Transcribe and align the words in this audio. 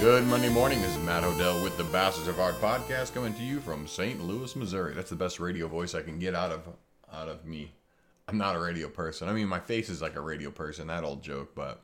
Good 0.00 0.24
Monday 0.24 0.48
morning. 0.48 0.80
This 0.80 0.96
is 0.96 1.04
Matt 1.04 1.24
Hodel 1.24 1.62
with 1.62 1.76
the 1.76 1.84
Bastards 1.84 2.26
of 2.26 2.40
Art 2.40 2.54
podcast 2.54 3.12
coming 3.12 3.34
to 3.34 3.42
you 3.42 3.60
from 3.60 3.86
St. 3.86 4.18
Louis, 4.24 4.56
Missouri. 4.56 4.94
That's 4.94 5.10
the 5.10 5.16
best 5.16 5.38
radio 5.38 5.68
voice 5.68 5.94
I 5.94 6.00
can 6.00 6.18
get 6.18 6.34
out 6.34 6.50
of 6.50 6.62
out 7.12 7.28
of 7.28 7.44
me. 7.44 7.72
I'm 8.26 8.38
not 8.38 8.56
a 8.56 8.60
radio 8.60 8.88
person. 8.88 9.28
I 9.28 9.34
mean, 9.34 9.46
my 9.46 9.60
face 9.60 9.90
is 9.90 10.00
like 10.00 10.16
a 10.16 10.22
radio 10.22 10.50
person. 10.50 10.86
That 10.86 11.04
old 11.04 11.22
joke, 11.22 11.54
but 11.54 11.82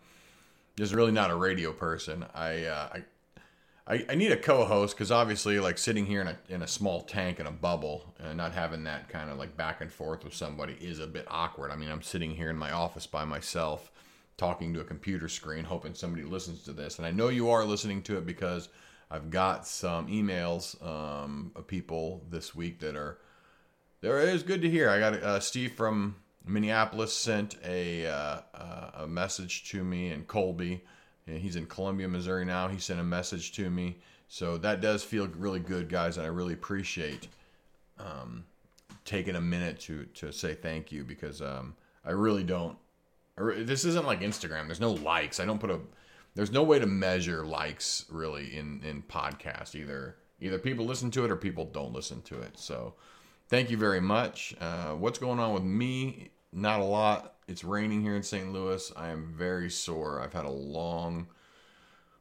just 0.79 0.95
really 0.95 1.12
not 1.12 1.30
a 1.30 1.34
radio 1.34 1.73
person. 1.74 2.24
I 2.34 2.64
uh, 2.64 2.88
I, 2.95 3.95
I 3.95 4.06
I 4.09 4.14
need 4.14 4.33
a 4.33 4.38
co-host 4.38 4.96
because 4.96 5.12
obviously, 5.12 5.60
like 5.60 5.77
sitting 5.77 6.06
here 6.06 6.23
in 6.23 6.28
a 6.28 6.38
in 6.48 6.62
a 6.62 6.66
small 6.66 7.02
tank 7.02 7.38
in 7.38 7.46
a 7.46 7.52
bubble 7.52 8.14
and 8.19 8.38
not 8.38 8.55
having 8.55 8.84
that 8.84 9.10
kind 9.10 9.30
of 9.30 9.37
like 9.37 9.59
back 9.59 9.83
and 9.83 9.92
forth 9.92 10.24
with 10.24 10.33
somebody 10.34 10.73
is 10.80 11.01
a 11.01 11.06
bit 11.06 11.27
awkward. 11.28 11.70
I 11.70 11.77
mean, 11.77 11.91
I'm 11.91 12.01
sitting 12.01 12.30
here 12.30 12.48
in 12.48 12.56
my 12.56 12.73
office 12.73 13.06
by 13.06 13.27
myself 13.27 13.92
talking 14.36 14.74
to 14.74 14.80
a 14.80 14.84
computer 14.84 15.28
screen, 15.28 15.64
hoping 15.64 15.95
somebody 15.95 16.24
listens 16.24 16.62
to 16.64 16.72
this. 16.72 16.98
And 16.98 17.06
I 17.06 17.10
know 17.10 17.28
you 17.28 17.50
are 17.50 17.64
listening 17.64 18.02
to 18.02 18.18
it 18.18 18.26
because 18.26 18.68
I've 19.10 19.30
got 19.30 19.66
some 19.66 20.09
emails 20.09 20.82
um, 20.84 21.52
of 21.54 21.66
people 21.66 22.24
this 22.28 22.54
week 22.54 22.80
that 22.80 22.96
are 22.96 23.18
there 24.00 24.20
is 24.20 24.42
good 24.42 24.62
to 24.62 24.70
hear. 24.70 24.90
I 24.90 24.98
got 24.98 25.14
uh, 25.14 25.40
Steve 25.40 25.72
from 25.72 26.16
Minneapolis 26.45 27.12
sent 27.12 27.56
a 27.64 28.06
uh, 28.06 28.40
uh, 28.54 28.90
a 28.98 29.06
message 29.06 29.70
to 29.70 29.82
me, 29.82 30.10
and 30.10 30.26
Colby, 30.26 30.84
and 31.26 31.38
he's 31.38 31.56
in 31.56 31.66
Columbia, 31.66 32.09
Missouri 32.09 32.45
now. 32.45 32.68
He 32.68 32.78
sent 32.78 33.00
a 33.00 33.04
message 33.04 33.52
to 33.52 33.70
me, 33.70 33.98
so 34.28 34.59
that 34.59 34.80
does 34.80 35.02
feel 35.02 35.26
really 35.28 35.60
good, 35.60 35.88
guys, 35.88 36.18
and 36.18 36.26
I 36.26 36.28
really 36.28 36.52
appreciate 36.52 37.28
um, 37.98 38.45
taking 39.04 39.37
a 39.37 39.40
minute 39.40 39.80
to 39.80 40.04
to 40.14 40.32
say 40.32 40.54
thank 40.54 40.92
you 40.92 41.04
because 41.04 41.40
um, 41.40 41.74
I 42.04 42.10
really 42.10 42.45
don't 42.45 42.76
or 43.36 43.54
this 43.54 43.84
isn't 43.84 44.06
like 44.06 44.20
Instagram. 44.20 44.66
There's 44.66 44.80
no 44.80 44.92
likes. 44.92 45.40
I 45.40 45.45
don't 45.45 45.60
put 45.60 45.70
a. 45.70 45.80
There's 46.34 46.52
no 46.52 46.62
way 46.62 46.79
to 46.79 46.87
measure 46.87 47.45
likes 47.45 48.04
really 48.10 48.56
in 48.56 48.82
in 48.84 49.02
podcast 49.02 49.74
either. 49.74 50.16
Either 50.40 50.59
people 50.59 50.84
listen 50.84 51.10
to 51.12 51.24
it 51.24 51.30
or 51.30 51.37
people 51.37 51.65
don't 51.65 51.95
listen 51.95 52.20
to 52.23 52.40
it. 52.40 52.59
So, 52.59 52.95
thank 53.48 53.70
you 53.70 53.76
very 53.76 54.01
much. 54.01 54.54
Uh, 54.60 54.93
what's 54.93 55.18
going 55.18 55.40
on 55.40 55.54
with 55.54 55.62
me? 55.62 56.30
Not 56.52 56.80
a 56.80 56.84
lot. 56.84 57.37
It's 57.48 57.65
raining 57.65 58.02
here 58.02 58.16
in 58.16 58.23
St. 58.23 58.52
Louis. 58.52 58.93
I 58.96 59.09
am 59.09 59.32
very 59.37 59.71
sore. 59.71 60.21
I've 60.21 60.32
had 60.32 60.45
a 60.45 60.50
long 60.50 61.28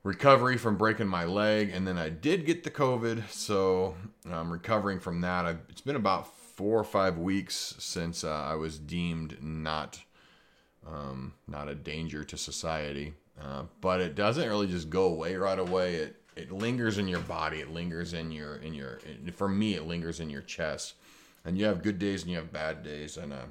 recovery 0.04 0.56
from 0.56 0.78
breaking 0.78 1.08
my 1.08 1.26
leg, 1.26 1.72
and 1.74 1.86
then 1.86 1.98
I 1.98 2.10
did 2.10 2.46
get 2.46 2.64
the 2.64 2.70
COVID, 2.70 3.30
so 3.32 3.96
I'm 4.32 4.52
recovering 4.52 5.00
from 5.00 5.22
that. 5.22 5.46
I've, 5.46 5.60
it's 5.68 5.82
been 5.82 5.96
about 5.96 6.28
four 6.56 6.80
or 6.80 6.84
five 6.84 7.18
weeks 7.18 7.76
since 7.80 8.24
uh, 8.24 8.30
I 8.30 8.54
was 8.54 8.78
deemed 8.78 9.38
not 9.42 10.00
um, 10.88 11.34
not 11.48 11.68
a 11.68 11.76
danger 11.76 12.24
to 12.24 12.38
society. 12.38 13.14
Uh, 13.42 13.64
but 13.82 14.00
it 14.00 14.16
doesn't 14.16 14.48
really 14.48 14.68
just 14.68 14.90
go 14.90 15.06
away 15.06 15.36
right 15.36 15.60
away. 15.60 15.96
It 15.96 16.16
it 16.36 16.52
lingers 16.52 16.98
in 16.98 17.08
your 17.08 17.22
body. 17.22 17.60
It 17.60 17.72
lingers 17.72 18.14
in 18.14 18.32
your 18.32 18.58
in 18.58 18.74
your. 18.74 19.00
For 19.34 19.48
me, 19.48 19.76
it 19.76 19.88
lingers 19.88 20.20
in 20.20 20.30
your 20.30 20.42
chest. 20.42 20.96
And 21.44 21.58
you 21.58 21.66
have 21.66 21.84
good 21.84 22.00
days 22.00 22.24
and 22.24 22.32
you 22.32 22.38
have 22.38 22.52
bad 22.52 22.84
days. 22.84 23.18
And 23.18 23.32
uh, 23.32 23.46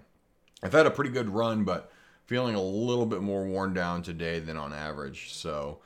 I've 0.63 0.73
had 0.73 0.87
a 0.87 0.91
pretty 0.91 1.11
good 1.11 1.31
run, 1.31 1.65
but 1.65 1.93
feeling 2.27 2.55
a 2.55 2.63
little 2.63 3.07
bit 3.07 3.21
more 3.21 3.45
worn 3.45 3.73
down 3.73 4.03
today 4.03 4.41
than 4.41 4.57
on 4.57 4.73
average. 4.73 5.33
So, 5.33 5.79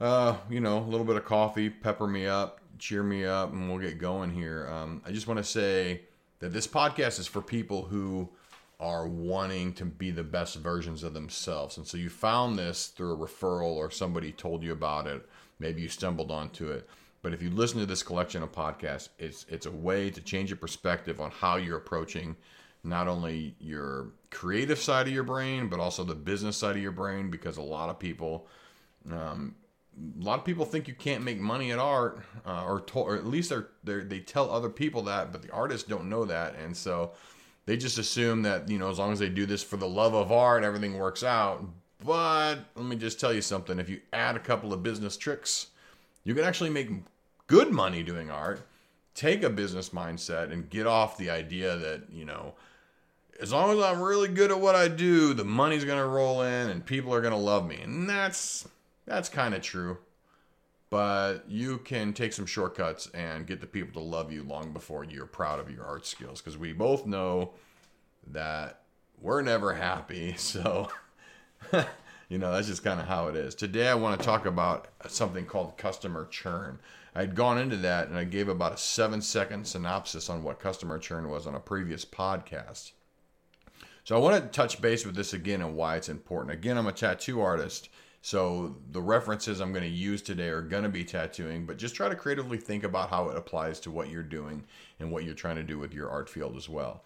uh, 0.00 0.36
you 0.50 0.60
know, 0.60 0.78
a 0.78 0.88
little 0.88 1.06
bit 1.06 1.16
of 1.16 1.24
coffee, 1.24 1.70
pepper 1.70 2.08
me 2.08 2.26
up, 2.26 2.60
cheer 2.78 3.02
me 3.02 3.24
up, 3.24 3.52
and 3.52 3.68
we'll 3.68 3.78
get 3.78 3.98
going 3.98 4.32
here. 4.32 4.68
Um, 4.68 5.02
I 5.06 5.12
just 5.12 5.28
want 5.28 5.38
to 5.38 5.44
say 5.44 6.02
that 6.40 6.52
this 6.52 6.66
podcast 6.66 7.20
is 7.20 7.26
for 7.26 7.40
people 7.40 7.82
who 7.82 8.28
are 8.78 9.08
wanting 9.08 9.72
to 9.72 9.84
be 9.84 10.10
the 10.10 10.22
best 10.22 10.56
versions 10.56 11.02
of 11.02 11.14
themselves. 11.14 11.78
And 11.78 11.86
so 11.86 11.96
you 11.96 12.10
found 12.10 12.58
this 12.58 12.88
through 12.88 13.14
a 13.14 13.16
referral 13.16 13.74
or 13.76 13.90
somebody 13.90 14.32
told 14.32 14.62
you 14.62 14.72
about 14.72 15.06
it. 15.06 15.26
Maybe 15.58 15.82
you 15.82 15.88
stumbled 15.88 16.30
onto 16.30 16.70
it. 16.70 16.88
But 17.22 17.32
if 17.32 17.42
you 17.42 17.50
listen 17.50 17.80
to 17.80 17.86
this 17.86 18.02
collection 18.02 18.42
of 18.42 18.52
podcasts, 18.52 19.08
it's 19.18 19.46
it's 19.48 19.66
a 19.66 19.70
way 19.70 20.10
to 20.10 20.20
change 20.20 20.50
your 20.50 20.58
perspective 20.58 21.20
on 21.20 21.30
how 21.30 21.56
you're 21.56 21.78
approaching 21.78 22.36
not 22.84 23.08
only 23.08 23.56
your 23.58 24.12
creative 24.30 24.78
side 24.78 25.08
of 25.08 25.12
your 25.12 25.24
brain, 25.24 25.68
but 25.68 25.80
also 25.80 26.04
the 26.04 26.14
business 26.14 26.56
side 26.56 26.76
of 26.76 26.82
your 26.82 26.92
brain. 26.92 27.30
Because 27.30 27.56
a 27.56 27.62
lot 27.62 27.88
of 27.88 27.98
people, 27.98 28.46
um, 29.10 29.56
a 30.20 30.22
lot 30.22 30.38
of 30.38 30.44
people 30.44 30.64
think 30.64 30.86
you 30.86 30.94
can't 30.94 31.24
make 31.24 31.40
money 31.40 31.72
at 31.72 31.80
art, 31.80 32.20
uh, 32.46 32.64
or, 32.64 32.82
to, 32.82 32.98
or 32.98 33.16
at 33.16 33.26
least 33.26 33.52
they 33.82 34.00
they 34.00 34.20
tell 34.20 34.48
other 34.50 34.68
people 34.68 35.02
that, 35.02 35.32
but 35.32 35.42
the 35.42 35.50
artists 35.50 35.88
don't 35.88 36.08
know 36.08 36.26
that, 36.26 36.54
and 36.54 36.76
so 36.76 37.12
they 37.66 37.76
just 37.76 37.98
assume 37.98 38.42
that 38.42 38.68
you 38.68 38.78
know 38.78 38.90
as 38.90 38.98
long 38.98 39.12
as 39.12 39.18
they 39.18 39.28
do 39.28 39.46
this 39.46 39.62
for 39.62 39.76
the 39.76 39.88
love 39.88 40.14
of 40.14 40.32
art 40.32 40.64
everything 40.64 40.98
works 40.98 41.22
out. 41.22 41.64
But 42.04 42.56
let 42.74 42.86
me 42.86 42.96
just 42.96 43.18
tell 43.18 43.32
you 43.32 43.42
something. 43.42 43.78
If 43.78 43.88
you 43.88 44.00
add 44.12 44.36
a 44.36 44.40
couple 44.40 44.72
of 44.72 44.82
business 44.82 45.16
tricks 45.16 45.68
you 46.26 46.34
can 46.34 46.44
actually 46.44 46.70
make 46.70 46.90
good 47.46 47.70
money 47.70 48.02
doing 48.02 48.30
art. 48.30 48.66
Take 49.14 49.44
a 49.44 49.48
business 49.48 49.90
mindset 49.90 50.52
and 50.52 50.68
get 50.68 50.86
off 50.86 51.16
the 51.16 51.30
idea 51.30 51.76
that 51.76 52.02
you 52.10 52.24
know 52.24 52.54
as 53.40 53.52
long 53.52 53.76
as 53.76 53.84
i'm 53.84 54.00
really 54.00 54.28
good 54.28 54.50
at 54.50 54.58
what 54.58 54.74
i 54.74 54.88
do 54.88 55.34
the 55.34 55.44
money's 55.44 55.84
going 55.84 55.98
to 55.98 56.06
roll 56.06 56.40
in 56.40 56.70
and 56.70 56.84
people 56.84 57.12
are 57.14 57.20
going 57.20 57.32
to 57.32 57.38
love 57.38 57.66
me. 57.66 57.78
And 57.80 58.08
that's 58.08 58.68
that's 59.06 59.28
kind 59.28 59.54
of 59.54 59.62
true 59.62 59.98
but 60.90 61.48
you 61.48 61.78
can 61.78 62.12
take 62.12 62.32
some 62.32 62.46
shortcuts 62.46 63.08
and 63.08 63.46
get 63.46 63.60
the 63.60 63.66
people 63.66 64.00
to 64.00 64.06
love 64.06 64.32
you 64.32 64.42
long 64.42 64.72
before 64.72 65.04
you're 65.04 65.26
proud 65.26 65.58
of 65.58 65.70
your 65.70 65.84
art 65.84 66.06
skills 66.06 66.40
because 66.40 66.56
we 66.56 66.72
both 66.72 67.06
know 67.06 67.52
that 68.28 68.82
we're 69.20 69.42
never 69.42 69.74
happy 69.74 70.34
so 70.36 70.88
you 72.28 72.38
know 72.38 72.52
that's 72.52 72.68
just 72.68 72.84
kind 72.84 73.00
of 73.00 73.06
how 73.06 73.28
it 73.28 73.36
is. 73.36 73.54
Today 73.54 73.88
i 73.88 73.94
want 73.94 74.18
to 74.18 74.24
talk 74.26 74.46
about 74.46 74.88
something 75.08 75.44
called 75.44 75.76
customer 75.76 76.26
churn. 76.30 76.78
I 77.14 77.20
had 77.20 77.34
gone 77.34 77.58
into 77.58 77.76
that 77.78 78.08
and 78.08 78.16
i 78.16 78.24
gave 78.24 78.48
about 78.48 78.74
a 78.74 78.78
seven 78.78 79.20
second 79.20 79.66
synopsis 79.66 80.30
on 80.30 80.44
what 80.44 80.60
customer 80.60 80.98
churn 80.98 81.28
was 81.28 81.46
on 81.46 81.54
a 81.54 81.60
previous 81.60 82.04
podcast. 82.04 82.92
So 84.04 84.14
i 84.14 84.20
want 84.20 84.40
to 84.40 84.48
touch 84.48 84.80
base 84.80 85.04
with 85.04 85.16
this 85.16 85.32
again 85.32 85.62
and 85.62 85.74
why 85.74 85.96
it's 85.96 86.08
important. 86.08 86.52
Again 86.52 86.78
i'm 86.78 86.86
a 86.86 86.92
tattoo 86.92 87.40
artist 87.40 87.88
so 88.26 88.74
the 88.90 89.00
references 89.00 89.60
I'm 89.60 89.70
going 89.70 89.84
to 89.84 89.88
use 89.88 90.20
today 90.20 90.48
are 90.48 90.60
going 90.60 90.82
to 90.82 90.88
be 90.88 91.04
tattooing, 91.04 91.64
but 91.64 91.76
just 91.76 91.94
try 91.94 92.08
to 92.08 92.16
creatively 92.16 92.58
think 92.58 92.82
about 92.82 93.08
how 93.08 93.28
it 93.28 93.36
applies 93.36 93.78
to 93.78 93.92
what 93.92 94.10
you're 94.10 94.24
doing 94.24 94.64
and 94.98 95.12
what 95.12 95.22
you're 95.22 95.32
trying 95.32 95.54
to 95.54 95.62
do 95.62 95.78
with 95.78 95.94
your 95.94 96.10
art 96.10 96.28
field 96.28 96.56
as 96.56 96.68
well. 96.68 97.04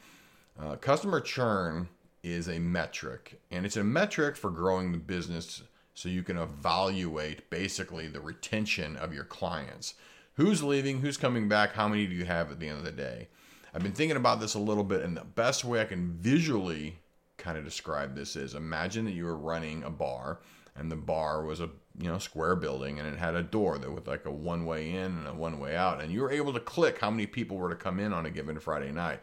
Uh, 0.58 0.76
customer 0.76 1.20
churn 1.20 1.90
is 2.22 2.48
a 2.48 2.58
metric, 2.58 3.38
and 3.50 3.66
it's 3.66 3.76
a 3.76 3.84
metric 3.84 4.34
for 4.34 4.48
growing 4.48 4.92
the 4.92 4.98
business 4.98 5.62
so 5.92 6.08
you 6.08 6.22
can 6.22 6.38
evaluate 6.38 7.50
basically 7.50 8.06
the 8.06 8.22
retention 8.22 8.96
of 8.96 9.12
your 9.12 9.24
clients. 9.24 9.92
Who's 10.36 10.62
leaving, 10.62 11.02
who's 11.02 11.18
coming 11.18 11.50
back, 11.50 11.74
how 11.74 11.86
many 11.86 12.06
do 12.06 12.14
you 12.14 12.24
have 12.24 12.50
at 12.50 12.60
the 12.60 12.68
end 12.68 12.78
of 12.78 12.84
the 12.84 12.92
day? 12.92 13.28
I've 13.74 13.82
been 13.82 13.92
thinking 13.92 14.16
about 14.16 14.40
this 14.40 14.54
a 14.54 14.58
little 14.58 14.84
bit, 14.84 15.02
and 15.02 15.14
the 15.14 15.24
best 15.24 15.66
way 15.66 15.82
I 15.82 15.84
can 15.84 16.14
visually 16.14 16.96
kind 17.36 17.58
of 17.58 17.64
describe 17.64 18.14
this 18.14 18.36
is 18.36 18.54
imagine 18.54 19.04
that 19.04 19.12
you 19.12 19.28
are 19.28 19.36
running 19.36 19.82
a 19.82 19.90
bar 19.90 20.38
and 20.76 20.90
the 20.90 20.96
bar 20.96 21.44
was 21.44 21.60
a 21.60 21.68
you 21.98 22.08
know 22.08 22.18
square 22.18 22.56
building 22.56 22.98
and 22.98 23.08
it 23.08 23.18
had 23.18 23.34
a 23.34 23.42
door 23.42 23.78
that 23.78 23.90
was 23.90 24.06
like 24.06 24.24
a 24.24 24.30
one 24.30 24.64
way 24.64 24.90
in 24.90 25.18
and 25.18 25.26
a 25.26 25.34
one 25.34 25.58
way 25.58 25.76
out 25.76 26.00
and 26.00 26.12
you 26.12 26.20
were 26.20 26.30
able 26.30 26.52
to 26.52 26.60
click 26.60 26.98
how 26.98 27.10
many 27.10 27.26
people 27.26 27.56
were 27.56 27.68
to 27.68 27.76
come 27.76 27.98
in 28.00 28.12
on 28.12 28.26
a 28.26 28.30
given 28.30 28.58
friday 28.58 28.92
night 28.92 29.20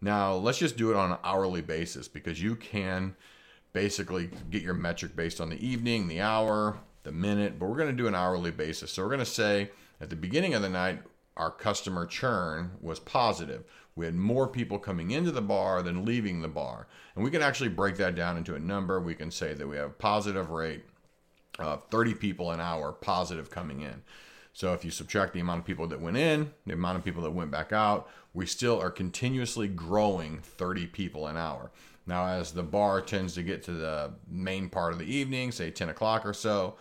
now 0.00 0.34
let's 0.34 0.58
just 0.58 0.76
do 0.76 0.90
it 0.90 0.96
on 0.96 1.12
an 1.12 1.18
hourly 1.24 1.62
basis 1.62 2.08
because 2.08 2.42
you 2.42 2.56
can 2.56 3.14
basically 3.72 4.28
get 4.50 4.62
your 4.62 4.74
metric 4.74 5.14
based 5.14 5.40
on 5.40 5.48
the 5.48 5.66
evening 5.66 6.08
the 6.08 6.20
hour 6.20 6.78
the 7.04 7.12
minute 7.12 7.58
but 7.58 7.68
we're 7.68 7.76
going 7.76 7.90
to 7.90 8.02
do 8.02 8.08
an 8.08 8.14
hourly 8.14 8.50
basis 8.50 8.90
so 8.90 9.02
we're 9.02 9.08
going 9.08 9.18
to 9.20 9.24
say 9.24 9.70
at 10.00 10.10
the 10.10 10.16
beginning 10.16 10.54
of 10.54 10.62
the 10.62 10.68
night 10.68 11.00
our 11.36 11.50
customer 11.50 12.04
churn 12.04 12.72
was 12.80 12.98
positive 12.98 13.64
we 13.96 14.06
had 14.06 14.14
more 14.14 14.48
people 14.48 14.78
coming 14.78 15.10
into 15.10 15.30
the 15.30 15.42
bar 15.42 15.82
than 15.82 16.04
leaving 16.04 16.40
the 16.40 16.48
bar. 16.48 16.86
And 17.14 17.24
we 17.24 17.30
can 17.30 17.42
actually 17.42 17.68
break 17.68 17.96
that 17.96 18.14
down 18.14 18.36
into 18.36 18.54
a 18.54 18.58
number. 18.58 19.00
We 19.00 19.14
can 19.14 19.30
say 19.30 19.52
that 19.52 19.66
we 19.66 19.76
have 19.76 19.90
a 19.90 19.92
positive 19.92 20.50
rate 20.50 20.84
of 21.62 21.84
30 21.84 22.14
people 22.14 22.50
an 22.50 22.60
hour 22.60 22.92
positive 22.92 23.50
coming 23.50 23.80
in. 23.80 24.02
So 24.52 24.72
if 24.72 24.84
you 24.84 24.90
subtract 24.90 25.32
the 25.32 25.40
amount 25.40 25.60
of 25.60 25.66
people 25.66 25.86
that 25.88 26.00
went 26.00 26.16
in, 26.16 26.52
the 26.66 26.74
amount 26.74 26.98
of 26.98 27.04
people 27.04 27.22
that 27.22 27.30
went 27.30 27.50
back 27.50 27.72
out, 27.72 28.08
we 28.34 28.46
still 28.46 28.80
are 28.80 28.90
continuously 28.90 29.68
growing 29.68 30.38
30 30.38 30.86
people 30.88 31.26
an 31.26 31.36
hour. 31.36 31.70
Now, 32.06 32.26
as 32.26 32.52
the 32.52 32.62
bar 32.62 33.00
tends 33.00 33.34
to 33.34 33.42
get 33.42 33.62
to 33.64 33.72
the 33.72 34.12
main 34.28 34.68
part 34.68 34.92
of 34.92 34.98
the 34.98 35.04
evening, 35.04 35.52
say 35.52 35.70
10 35.70 35.88
o'clock 35.88 36.26
or 36.26 36.32
so, 36.32 36.74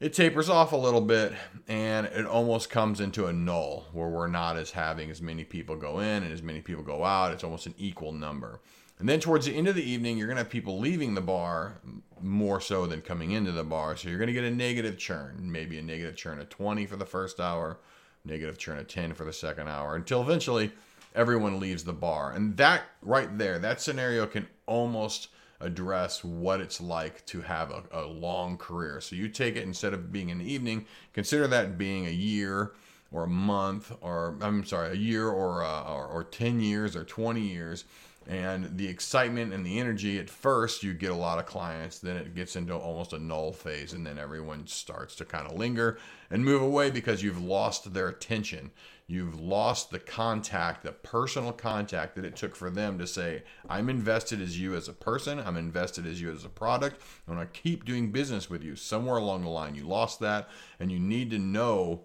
it 0.00 0.12
tapers 0.12 0.48
off 0.48 0.72
a 0.72 0.76
little 0.76 1.00
bit 1.00 1.32
and 1.68 2.06
it 2.06 2.26
almost 2.26 2.68
comes 2.68 3.00
into 3.00 3.26
a 3.26 3.32
null 3.32 3.86
where 3.92 4.08
we're 4.08 4.26
not 4.26 4.56
as 4.56 4.72
having 4.72 5.10
as 5.10 5.22
many 5.22 5.44
people 5.44 5.76
go 5.76 6.00
in 6.00 6.22
and 6.22 6.32
as 6.32 6.42
many 6.42 6.60
people 6.60 6.82
go 6.82 7.04
out. 7.04 7.32
It's 7.32 7.44
almost 7.44 7.66
an 7.66 7.74
equal 7.78 8.12
number. 8.12 8.60
And 8.98 9.08
then 9.08 9.20
towards 9.20 9.46
the 9.46 9.54
end 9.54 9.68
of 9.68 9.74
the 9.74 9.88
evening, 9.88 10.16
you're 10.16 10.28
going 10.28 10.36
to 10.36 10.42
have 10.42 10.50
people 10.50 10.78
leaving 10.78 11.14
the 11.14 11.20
bar 11.20 11.80
more 12.20 12.60
so 12.60 12.86
than 12.86 13.00
coming 13.00 13.32
into 13.32 13.52
the 13.52 13.64
bar. 13.64 13.96
So 13.96 14.08
you're 14.08 14.18
going 14.18 14.28
to 14.28 14.32
get 14.32 14.44
a 14.44 14.50
negative 14.50 14.96
churn, 14.98 15.50
maybe 15.50 15.78
a 15.78 15.82
negative 15.82 16.16
churn 16.16 16.40
of 16.40 16.48
20 16.48 16.86
for 16.86 16.96
the 16.96 17.04
first 17.04 17.40
hour, 17.40 17.78
negative 18.24 18.56
churn 18.56 18.78
of 18.78 18.88
10 18.88 19.14
for 19.14 19.24
the 19.24 19.32
second 19.32 19.68
hour, 19.68 19.96
until 19.96 20.22
eventually 20.22 20.72
everyone 21.14 21.60
leaves 21.60 21.84
the 21.84 21.92
bar. 21.92 22.32
And 22.32 22.56
that 22.56 22.82
right 23.02 23.36
there, 23.36 23.58
that 23.58 23.80
scenario 23.80 24.26
can 24.26 24.46
almost 24.66 25.28
address 25.60 26.24
what 26.24 26.60
it's 26.60 26.80
like 26.80 27.24
to 27.26 27.40
have 27.40 27.70
a, 27.70 27.82
a 27.92 28.06
long 28.06 28.56
career. 28.56 29.00
So 29.00 29.16
you 29.16 29.28
take 29.28 29.56
it 29.56 29.62
instead 29.62 29.94
of 29.94 30.12
being 30.12 30.30
an 30.30 30.40
evening, 30.40 30.86
consider 31.12 31.46
that 31.48 31.78
being 31.78 32.06
a 32.06 32.10
year 32.10 32.72
or 33.12 33.24
a 33.24 33.28
month 33.28 33.92
or 34.00 34.36
I'm 34.40 34.64
sorry, 34.64 34.92
a 34.92 34.96
year 34.96 35.28
or, 35.28 35.62
uh, 35.62 35.84
or, 35.84 36.06
or 36.06 36.24
10 36.24 36.60
years 36.60 36.96
or 36.96 37.04
20 37.04 37.40
years. 37.40 37.84
And 38.26 38.78
the 38.78 38.88
excitement 38.88 39.52
and 39.52 39.66
the 39.66 39.78
energy 39.78 40.18
at 40.18 40.30
first, 40.30 40.82
you 40.82 40.94
get 40.94 41.10
a 41.10 41.14
lot 41.14 41.38
of 41.38 41.44
clients. 41.44 41.98
Then 41.98 42.16
it 42.16 42.34
gets 42.34 42.56
into 42.56 42.74
almost 42.74 43.12
a 43.12 43.18
null 43.18 43.52
phase, 43.52 43.92
and 43.92 44.06
then 44.06 44.18
everyone 44.18 44.66
starts 44.66 45.14
to 45.16 45.24
kind 45.24 45.46
of 45.46 45.58
linger 45.58 45.98
and 46.30 46.44
move 46.44 46.62
away 46.62 46.90
because 46.90 47.22
you've 47.22 47.42
lost 47.42 47.92
their 47.92 48.08
attention. 48.08 48.70
You've 49.06 49.38
lost 49.38 49.90
the 49.90 49.98
contact, 49.98 50.82
the 50.82 50.92
personal 50.92 51.52
contact 51.52 52.16
that 52.16 52.24
it 52.24 52.36
took 52.36 52.56
for 52.56 52.70
them 52.70 52.98
to 52.98 53.06
say, 53.06 53.42
I'm 53.68 53.90
invested 53.90 54.40
as 54.40 54.58
you 54.58 54.74
as 54.74 54.88
a 54.88 54.94
person, 54.94 55.38
I'm 55.38 55.58
invested 55.58 56.06
as 56.06 56.22
you 56.22 56.32
as 56.32 56.46
a 56.46 56.48
product, 56.48 57.02
I 57.28 57.32
want 57.34 57.52
to 57.52 57.60
keep 57.60 57.84
doing 57.84 58.10
business 58.12 58.48
with 58.48 58.62
you. 58.62 58.76
Somewhere 58.76 59.18
along 59.18 59.42
the 59.42 59.50
line, 59.50 59.74
you 59.74 59.86
lost 59.86 60.20
that, 60.20 60.48
and 60.80 60.90
you 60.90 60.98
need 60.98 61.28
to 61.32 61.38
know 61.38 62.00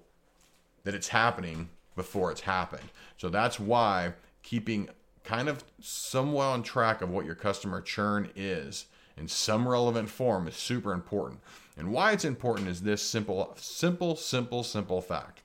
that 0.83 0.93
it's 0.93 1.07
happening 1.07 1.69
before 1.95 2.31
it's 2.31 2.41
happened. 2.41 2.89
So 3.17 3.29
that's 3.29 3.61
why 3.61 4.15
keeping 4.43 4.89
kind 5.23 5.49
of 5.49 5.63
somewhat 5.79 6.45
on 6.45 6.63
track 6.63 7.01
of 7.01 7.09
what 7.09 7.25
your 7.25 7.35
customer 7.35 7.81
churn 7.81 8.31
is 8.35 8.85
in 9.17 9.27
some 9.27 9.67
relevant 9.67 10.09
form 10.09 10.47
is 10.47 10.55
super 10.55 10.93
important. 10.93 11.41
And 11.77 11.91
why 11.91 12.13
it's 12.13 12.25
important 12.25 12.67
is 12.67 12.81
this 12.81 13.01
simple, 13.01 13.53
simple, 13.57 14.15
simple, 14.15 14.63
simple 14.63 15.01
fact. 15.01 15.41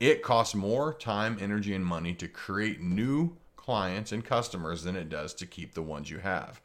It 0.00 0.22
costs 0.22 0.54
more 0.54 0.92
time, 0.92 1.38
energy, 1.40 1.74
and 1.74 1.84
money 1.84 2.14
to 2.14 2.28
create 2.28 2.80
new 2.80 3.36
clients 3.56 4.12
and 4.12 4.24
customers 4.24 4.82
than 4.82 4.96
it 4.96 5.08
does 5.08 5.34
to 5.34 5.46
keep 5.46 5.74
the 5.74 5.82
ones 5.82 6.10
you 6.10 6.18
have. 6.18 6.60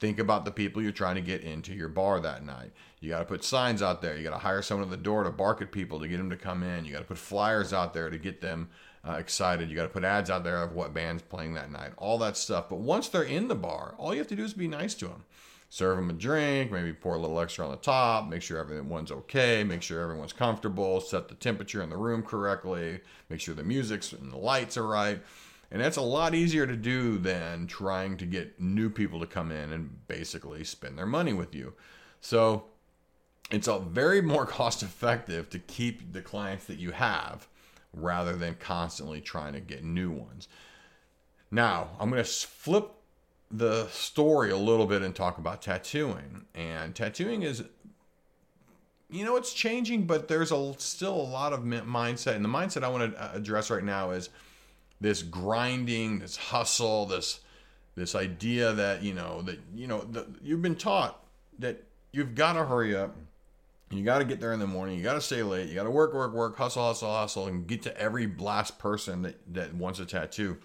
Think 0.00 0.18
about 0.18 0.44
the 0.44 0.50
people 0.50 0.82
you're 0.82 0.92
trying 0.92 1.14
to 1.14 1.20
get 1.20 1.42
into 1.42 1.72
your 1.72 1.88
bar 1.88 2.20
that 2.20 2.44
night. 2.44 2.72
You 3.00 3.10
got 3.10 3.20
to 3.20 3.24
put 3.24 3.44
signs 3.44 3.80
out 3.80 4.02
there. 4.02 4.16
You 4.16 4.24
got 4.24 4.30
to 4.30 4.38
hire 4.38 4.60
someone 4.60 4.88
at 4.88 4.90
the 4.90 4.96
door 4.96 5.22
to 5.24 5.30
bark 5.30 5.62
at 5.62 5.70
people 5.70 6.00
to 6.00 6.08
get 6.08 6.16
them 6.16 6.30
to 6.30 6.36
come 6.36 6.62
in. 6.62 6.84
You 6.84 6.92
got 6.92 6.98
to 7.00 7.04
put 7.04 7.18
flyers 7.18 7.72
out 7.72 7.94
there 7.94 8.10
to 8.10 8.18
get 8.18 8.40
them 8.40 8.68
uh, 9.06 9.12
excited. 9.12 9.68
You 9.68 9.76
got 9.76 9.82
to 9.84 9.88
put 9.88 10.04
ads 10.04 10.30
out 10.30 10.44
there 10.44 10.62
of 10.62 10.72
what 10.72 10.94
band's 10.94 11.22
playing 11.22 11.54
that 11.54 11.70
night, 11.70 11.92
all 11.96 12.18
that 12.18 12.36
stuff. 12.36 12.68
But 12.68 12.78
once 12.78 13.08
they're 13.08 13.22
in 13.22 13.48
the 13.48 13.54
bar, 13.54 13.94
all 13.98 14.12
you 14.12 14.18
have 14.18 14.28
to 14.28 14.36
do 14.36 14.44
is 14.44 14.54
be 14.54 14.68
nice 14.68 14.94
to 14.94 15.06
them. 15.08 15.24
Serve 15.68 15.96
them 15.96 16.10
a 16.10 16.12
drink, 16.12 16.70
maybe 16.70 16.92
pour 16.92 17.16
a 17.16 17.18
little 17.18 17.40
extra 17.40 17.64
on 17.64 17.72
the 17.72 17.76
top, 17.76 18.28
make 18.28 18.42
sure 18.42 18.58
everyone's 18.58 19.10
okay, 19.10 19.64
make 19.64 19.82
sure 19.82 20.00
everyone's 20.00 20.32
comfortable, 20.32 21.00
set 21.00 21.28
the 21.28 21.34
temperature 21.34 21.82
in 21.82 21.90
the 21.90 21.96
room 21.96 22.22
correctly, 22.22 23.00
make 23.28 23.40
sure 23.40 23.54
the 23.54 23.64
music's 23.64 24.12
and 24.12 24.30
the 24.30 24.36
lights 24.36 24.76
are 24.76 24.86
right 24.86 25.20
and 25.74 25.82
that's 25.82 25.96
a 25.96 26.02
lot 26.02 26.36
easier 26.36 26.68
to 26.68 26.76
do 26.76 27.18
than 27.18 27.66
trying 27.66 28.16
to 28.18 28.26
get 28.26 28.60
new 28.60 28.88
people 28.88 29.18
to 29.18 29.26
come 29.26 29.50
in 29.50 29.72
and 29.72 30.06
basically 30.06 30.62
spend 30.62 30.96
their 30.96 31.04
money 31.04 31.32
with 31.32 31.52
you. 31.52 31.72
So 32.20 32.66
it's 33.50 33.66
a 33.66 33.80
very 33.80 34.22
more 34.22 34.46
cost 34.60 34.84
effective 34.84 35.50
to 35.50 35.58
keep 35.58 36.12
the 36.12 36.22
clients 36.22 36.66
that 36.66 36.78
you 36.78 36.92
have 36.92 37.48
rather 37.96 38.34
than 38.36 38.54
constantly 38.54 39.20
trying 39.20 39.52
to 39.54 39.60
get 39.60 39.84
new 39.84 40.10
ones. 40.10 40.48
Now, 41.50 41.90
I'm 42.00 42.10
going 42.10 42.22
to 42.22 42.28
flip 42.28 42.90
the 43.50 43.86
story 43.88 44.50
a 44.50 44.56
little 44.56 44.86
bit 44.86 45.02
and 45.02 45.14
talk 45.14 45.38
about 45.38 45.62
tattooing. 45.62 46.46
And 46.54 46.94
tattooing 46.94 47.42
is 47.42 47.64
you 49.10 49.24
know 49.24 49.36
it's 49.36 49.52
changing 49.52 50.06
but 50.06 50.28
there's 50.28 50.50
a 50.50 50.74
still 50.78 51.14
a 51.14 51.28
lot 51.30 51.52
of 51.52 51.60
mindset 51.60 52.34
and 52.34 52.44
the 52.44 52.48
mindset 52.48 52.82
i 52.82 52.88
want 52.88 53.12
to 53.12 53.22
uh, 53.22 53.32
address 53.34 53.70
right 53.70 53.84
now 53.84 54.10
is 54.10 54.30
this 55.04 55.22
grinding, 55.22 56.20
this 56.20 56.36
hustle, 56.36 57.06
this 57.06 57.40
this 57.94 58.14
idea 58.14 58.72
that 58.72 59.02
you 59.02 59.14
know 59.14 59.42
that 59.42 59.58
you 59.74 59.86
know 59.86 60.00
that 60.12 60.26
you've 60.42 60.62
been 60.62 60.74
taught 60.74 61.22
that 61.58 61.84
you've 62.12 62.34
got 62.34 62.54
to 62.54 62.64
hurry 62.64 62.96
up. 62.96 63.14
You 63.96 64.04
got 64.04 64.18
to 64.18 64.24
get 64.24 64.40
there 64.40 64.52
in 64.52 64.60
the 64.60 64.66
morning. 64.66 64.96
You 64.96 65.02
got 65.02 65.14
to 65.14 65.20
stay 65.20 65.42
late. 65.42 65.68
You 65.68 65.74
got 65.74 65.84
to 65.84 65.90
work, 65.90 66.14
work, 66.14 66.32
work, 66.32 66.56
hustle, 66.56 66.84
hustle, 66.84 67.12
hustle, 67.12 67.46
and 67.46 67.66
get 67.66 67.82
to 67.82 67.96
every 67.98 68.26
last 68.38 68.78
person 68.78 69.22
that, 69.22 69.36
that 69.54 69.74
wants 69.74 69.98
a 69.98 70.06
tattoo. 70.06 70.58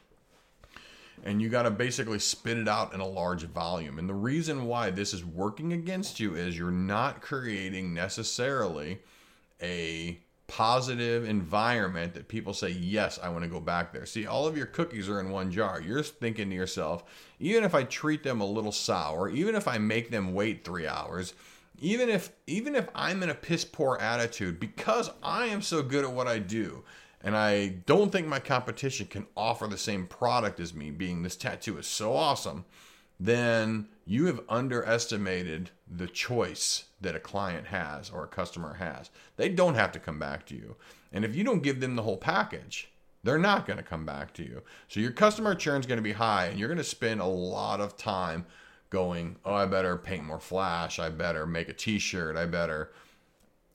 And 1.23 1.41
you 1.41 1.49
got 1.49 1.63
to 1.63 1.71
basically 1.71 2.19
spit 2.19 2.57
it 2.57 2.67
out 2.67 2.93
in 2.93 3.01
a 3.01 3.07
large 3.07 3.43
volume. 3.43 3.99
And 3.99 4.07
the 4.07 4.13
reason 4.13 4.65
why 4.65 4.89
this 4.89 5.13
is 5.13 5.25
working 5.25 5.73
against 5.73 6.19
you 6.19 6.35
is 6.35 6.57
you're 6.57 6.71
not 6.71 7.21
creating 7.21 7.93
necessarily 7.93 8.99
a 9.61 10.19
positive 10.47 11.27
environment 11.27 12.13
that 12.15 12.27
people 12.27 12.53
say, 12.53 12.69
Yes, 12.69 13.19
I 13.21 13.29
want 13.29 13.43
to 13.43 13.49
go 13.49 13.59
back 13.59 13.93
there. 13.93 14.05
See, 14.05 14.25
all 14.25 14.47
of 14.47 14.57
your 14.57 14.65
cookies 14.65 15.07
are 15.07 15.19
in 15.19 15.29
one 15.29 15.51
jar. 15.51 15.79
You're 15.79 16.03
thinking 16.03 16.49
to 16.49 16.55
yourself, 16.55 17.03
even 17.39 17.63
if 17.63 17.75
I 17.75 17.83
treat 17.83 18.23
them 18.23 18.41
a 18.41 18.45
little 18.45 18.71
sour, 18.71 19.29
even 19.29 19.55
if 19.55 19.67
I 19.67 19.77
make 19.77 20.09
them 20.09 20.33
wait 20.33 20.65
three 20.65 20.87
hours, 20.87 21.33
even 21.81 22.09
if 22.09 22.31
even 22.47 22.75
if 22.75 22.87
I'm 22.93 23.23
in 23.23 23.29
a 23.29 23.35
piss 23.35 23.65
poor 23.65 23.97
attitude 23.97 24.59
because 24.59 25.09
I 25.23 25.47
am 25.47 25.61
so 25.61 25.81
good 25.81 26.05
at 26.05 26.11
what 26.11 26.27
I 26.27 26.39
do 26.39 26.83
and 27.21 27.35
I 27.35 27.67
don't 27.85 28.11
think 28.11 28.27
my 28.27 28.39
competition 28.39 29.07
can 29.07 29.27
offer 29.35 29.67
the 29.67 29.77
same 29.77 30.07
product 30.07 30.59
as 30.59 30.73
me 30.73 30.91
being 30.91 31.23
this 31.23 31.35
tattoo 31.35 31.77
is 31.77 31.87
so 31.87 32.15
awesome 32.15 32.65
then 33.19 33.87
you 34.05 34.27
have 34.27 34.41
underestimated 34.47 35.71
the 35.89 36.07
choice 36.07 36.85
that 37.01 37.15
a 37.15 37.19
client 37.19 37.67
has 37.67 38.09
or 38.09 38.23
a 38.23 38.27
customer 38.27 38.75
has. 38.75 39.09
They 39.35 39.49
don't 39.49 39.75
have 39.75 39.91
to 39.91 39.99
come 39.99 40.19
back 40.19 40.45
to 40.47 40.55
you. 40.55 40.77
And 41.11 41.25
if 41.25 41.35
you 41.35 41.43
don't 41.43 41.63
give 41.63 41.81
them 41.81 41.95
the 41.95 42.03
whole 42.03 42.17
package, 42.17 42.91
they're 43.23 43.37
not 43.37 43.67
going 43.67 43.77
to 43.77 43.83
come 43.83 44.05
back 44.05 44.33
to 44.35 44.43
you. 44.43 44.61
So 44.87 44.99
your 44.99 45.11
customer 45.11 45.53
churn 45.53 45.81
is 45.81 45.85
going 45.85 45.97
to 45.97 46.03
be 46.03 46.13
high 46.13 46.45
and 46.45 46.57
you're 46.57 46.69
going 46.69 46.77
to 46.77 46.83
spend 46.83 47.19
a 47.19 47.25
lot 47.25 47.81
of 47.81 47.97
time 47.97 48.45
going, 48.89 49.37
"Oh, 49.45 49.53
I 49.53 49.65
better 49.65 49.97
paint 49.97 50.23
more 50.23 50.39
flash. 50.39 50.99
I 50.99 51.09
better 51.09 51.45
make 51.45 51.69
a 51.69 51.73
t-shirt. 51.73 52.35
I 52.35 52.45
better 52.45 52.91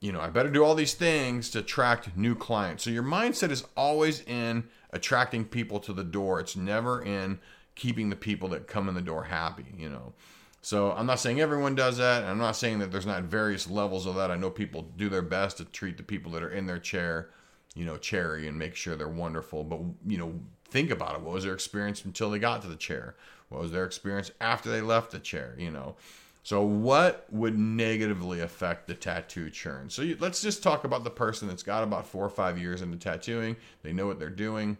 you 0.01 0.11
know, 0.11 0.19
I 0.19 0.29
better 0.29 0.51
do 0.51 0.63
all 0.63 0.75
these 0.75 0.93
things 0.93 1.49
to 1.51 1.59
attract 1.59 2.15
new 2.15 2.35
clients." 2.35 2.83
So 2.83 2.89
your 2.89 3.03
mindset 3.03 3.49
is 3.51 3.65
always 3.75 4.21
in 4.21 4.65
attracting 4.91 5.45
people 5.45 5.79
to 5.79 5.93
the 5.93 6.03
door. 6.03 6.39
It's 6.39 6.55
never 6.55 7.01
in 7.01 7.39
keeping 7.75 8.09
the 8.09 8.15
people 8.15 8.49
that 8.49 8.67
come 8.67 8.87
in 8.87 8.95
the 8.95 9.01
door 9.01 9.25
happy, 9.25 9.65
you 9.77 9.89
know. 9.89 10.13
So 10.61 10.93
I'm 10.93 11.05
not 11.05 11.19
saying 11.19 11.39
everyone 11.39 11.75
does 11.75 11.97
that. 11.97 12.23
I'm 12.23 12.39
not 12.39 12.55
saying 12.55 12.79
that 12.79 12.91
there's 12.91 13.05
not 13.05 13.23
various 13.23 13.69
levels 13.69 14.07
of 14.07 14.15
that. 14.15 14.31
I 14.31 14.35
know 14.35 14.49
people 14.49 14.89
do 14.97 15.09
their 15.09 15.21
best 15.21 15.57
to 15.57 15.65
treat 15.65 15.97
the 15.97 16.01
people 16.01 16.31
that 16.31 16.41
are 16.41 16.49
in 16.49 16.65
their 16.65 16.79
chair, 16.79 17.29
you 17.75 17.85
know, 17.85 17.97
cherry 17.97 18.47
and 18.47 18.57
make 18.57 18.75
sure 18.75 18.95
they're 18.95 19.07
wonderful. 19.07 19.63
But 19.63 19.81
you 20.07 20.17
know, 20.17 20.39
think 20.69 20.89
about 20.89 21.15
it. 21.15 21.21
What 21.21 21.35
was 21.35 21.43
their 21.43 21.53
experience 21.53 22.03
until 22.03 22.31
they 22.31 22.39
got 22.39 22.63
to 22.63 22.67
the 22.67 22.75
chair? 22.75 23.15
What 23.49 23.61
was 23.61 23.71
their 23.71 23.85
experience 23.85 24.31
after 24.41 24.69
they 24.69 24.81
left 24.81 25.11
the 25.11 25.19
chair? 25.19 25.55
You 25.57 25.71
know. 25.71 25.95
So 26.43 26.61
what 26.61 27.25
would 27.31 27.57
negatively 27.57 28.39
affect 28.41 28.85
the 28.85 28.93
tattoo 28.93 29.49
churn? 29.49 29.89
So 29.89 30.03
you, 30.03 30.15
let's 30.19 30.43
just 30.43 30.61
talk 30.61 30.83
about 30.83 31.03
the 31.03 31.09
person 31.09 31.47
that's 31.47 31.63
got 31.63 31.83
about 31.83 32.05
four 32.05 32.23
or 32.23 32.29
five 32.29 32.59
years 32.59 32.83
into 32.83 32.97
tattooing. 32.97 33.55
They 33.81 33.93
know 33.93 34.05
what 34.05 34.19
they're 34.19 34.29
doing, 34.29 34.77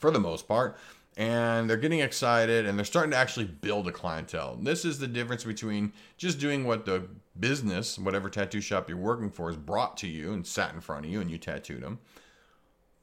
for 0.00 0.10
the 0.10 0.18
most 0.18 0.48
part 0.48 0.76
and 1.16 1.68
they're 1.68 1.76
getting 1.76 2.00
excited 2.00 2.66
and 2.66 2.78
they're 2.78 2.84
starting 2.84 3.10
to 3.10 3.16
actually 3.16 3.46
build 3.46 3.86
a 3.88 3.92
clientele. 3.92 4.56
This 4.60 4.84
is 4.84 4.98
the 4.98 5.06
difference 5.06 5.44
between 5.44 5.92
just 6.16 6.38
doing 6.38 6.64
what 6.64 6.86
the 6.86 7.08
business, 7.38 7.98
whatever 7.98 8.30
tattoo 8.30 8.60
shop 8.60 8.88
you're 8.88 8.96
working 8.96 9.30
for, 9.30 9.50
is 9.50 9.56
brought 9.56 9.96
to 9.98 10.08
you 10.08 10.32
and 10.32 10.46
sat 10.46 10.72
in 10.72 10.80
front 10.80 11.04
of 11.04 11.12
you 11.12 11.20
and 11.20 11.30
you 11.30 11.38
tattooed 11.38 11.82
them. 11.82 11.98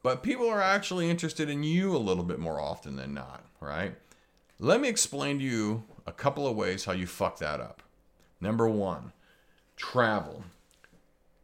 But 0.03 0.23
people 0.23 0.49
are 0.49 0.61
actually 0.61 1.09
interested 1.09 1.49
in 1.49 1.63
you 1.63 1.95
a 1.95 1.97
little 1.97 2.23
bit 2.23 2.39
more 2.39 2.61
often 2.61 2.95
than 2.95 3.13
not, 3.13 3.45
right? 3.59 3.95
Let 4.59 4.81
me 4.81 4.89
explain 4.89 5.37
to 5.37 5.45
you 5.45 5.83
a 6.07 6.11
couple 6.11 6.47
of 6.47 6.55
ways 6.55 6.85
how 6.85 6.93
you 6.93 7.05
fuck 7.05 7.37
that 7.37 7.61
up. 7.61 7.83
Number 8.41 8.67
one, 8.67 9.13
travel. 9.75 10.43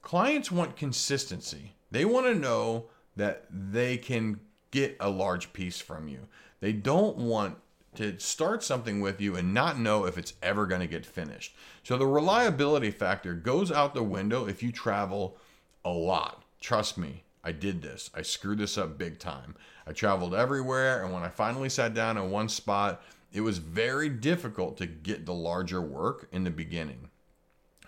Clients 0.02 0.52
want 0.52 0.76
consistency. 0.76 1.74
They 1.92 2.06
want 2.06 2.26
to 2.26 2.34
know 2.34 2.86
that 3.16 3.46
they 3.52 3.98
can 3.98 4.40
get 4.72 4.98
a 5.00 5.10
large 5.10 5.54
piece 5.54 5.80
from 5.80 6.08
you. 6.08 6.28
They 6.60 6.74
don't 6.74 7.18
want 7.18 7.58
to 7.96 8.18
start 8.18 8.64
something 8.64 9.00
with 9.00 9.22
you 9.22 9.36
and 9.36 9.54
not 9.54 9.78
know 9.78 10.06
if 10.06 10.18
it's 10.18 10.34
ever 10.42 10.66
going 10.66 10.82
to 10.82 10.88
get 10.88 11.06
finished. 11.06 11.56
So 11.84 11.98
the 11.98 12.08
reliability 12.08 12.90
factor 12.90 13.36
goes 13.36 13.72
out 13.72 13.94
the 13.94 14.02
window 14.02 14.48
if 14.48 14.64
you 14.64 14.72
travel 14.72 15.38
a 15.86 15.92
lot. 15.92 16.44
Trust 16.60 16.98
me, 16.98 17.24
I 17.44 17.52
did 17.52 17.82
this. 17.82 18.10
I 18.14 18.22
screwed 18.22 18.60
this 18.60 18.78
up 18.78 18.98
big 18.98 19.20
time. 19.20 19.56
I 19.86 19.92
traveled 19.92 20.34
everywhere, 20.34 21.04
and 21.04 21.14
when 21.14 21.24
I 21.24 21.30
finally 21.30 21.70
sat 21.70 21.94
down 21.94 22.18
in 22.18 22.32
one 22.32 22.50
spot, 22.50 23.04
it 23.32 23.42
was 23.42 23.58
very 23.58 24.10
difficult 24.10 24.78
to 24.78 24.86
get 24.86 25.26
the 25.26 25.34
larger 25.34 25.82
work 25.82 26.28
in 26.32 26.44
the 26.44 26.52
beginning. 26.52 27.10